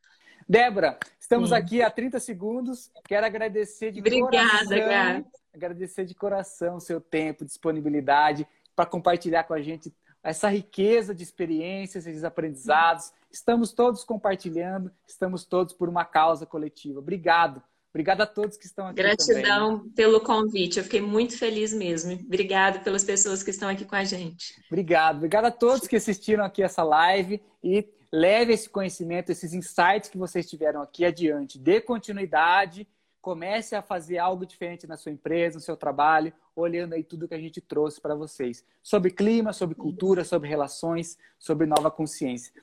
[0.47, 1.55] Débora, estamos Sim.
[1.55, 2.91] aqui há 30 segundos.
[3.07, 4.65] Quero agradecer de Obrigada, coração.
[4.65, 11.13] Obrigada, agradecer de coração o seu tempo, disponibilidade para compartilhar com a gente essa riqueza
[11.13, 13.11] de experiências e de aprendizados.
[13.31, 16.99] Estamos todos compartilhando, estamos todos por uma causa coletiva.
[16.99, 17.61] Obrigado.
[17.89, 18.95] Obrigado a todos que estão aqui.
[18.95, 19.93] Gratidão também.
[19.93, 20.77] pelo convite.
[20.77, 22.13] Eu fiquei muito feliz mesmo.
[22.13, 24.61] Obrigado pelas pessoas que estão aqui com a gente.
[24.67, 25.17] Obrigado.
[25.17, 30.17] Obrigado a todos que assistiram aqui essa live e leve esse conhecimento, esses insights que
[30.17, 31.59] vocês tiveram aqui adiante.
[31.59, 32.87] Dê continuidade
[33.21, 37.33] comece a fazer algo diferente na sua empresa, no seu trabalho, olhando aí tudo que
[37.33, 38.63] a gente trouxe para vocês.
[38.83, 42.53] Sobre clima, sobre cultura, sobre relações, sobre nova consciência.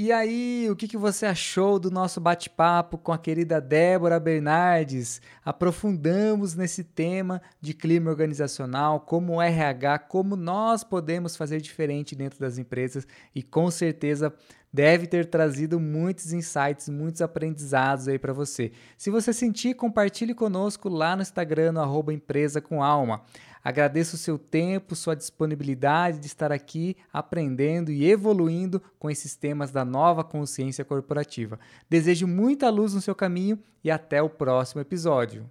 [0.00, 5.20] E aí, o que, que você achou do nosso bate-papo com a querida Débora Bernardes?
[5.44, 12.38] Aprofundamos nesse tema de clima organizacional, como o RH, como nós podemos fazer diferente dentro
[12.38, 14.32] das empresas e com certeza
[14.72, 18.70] deve ter trazido muitos insights, muitos aprendizados aí para você.
[18.96, 23.22] Se você sentir, compartilhe conosco lá no Instagram, no empresa com alma.
[23.68, 29.70] Agradeço o seu tempo, sua disponibilidade de estar aqui aprendendo e evoluindo com esses temas
[29.70, 31.60] da nova consciência corporativa.
[31.86, 35.44] Desejo muita luz no seu caminho e até o próximo episódio.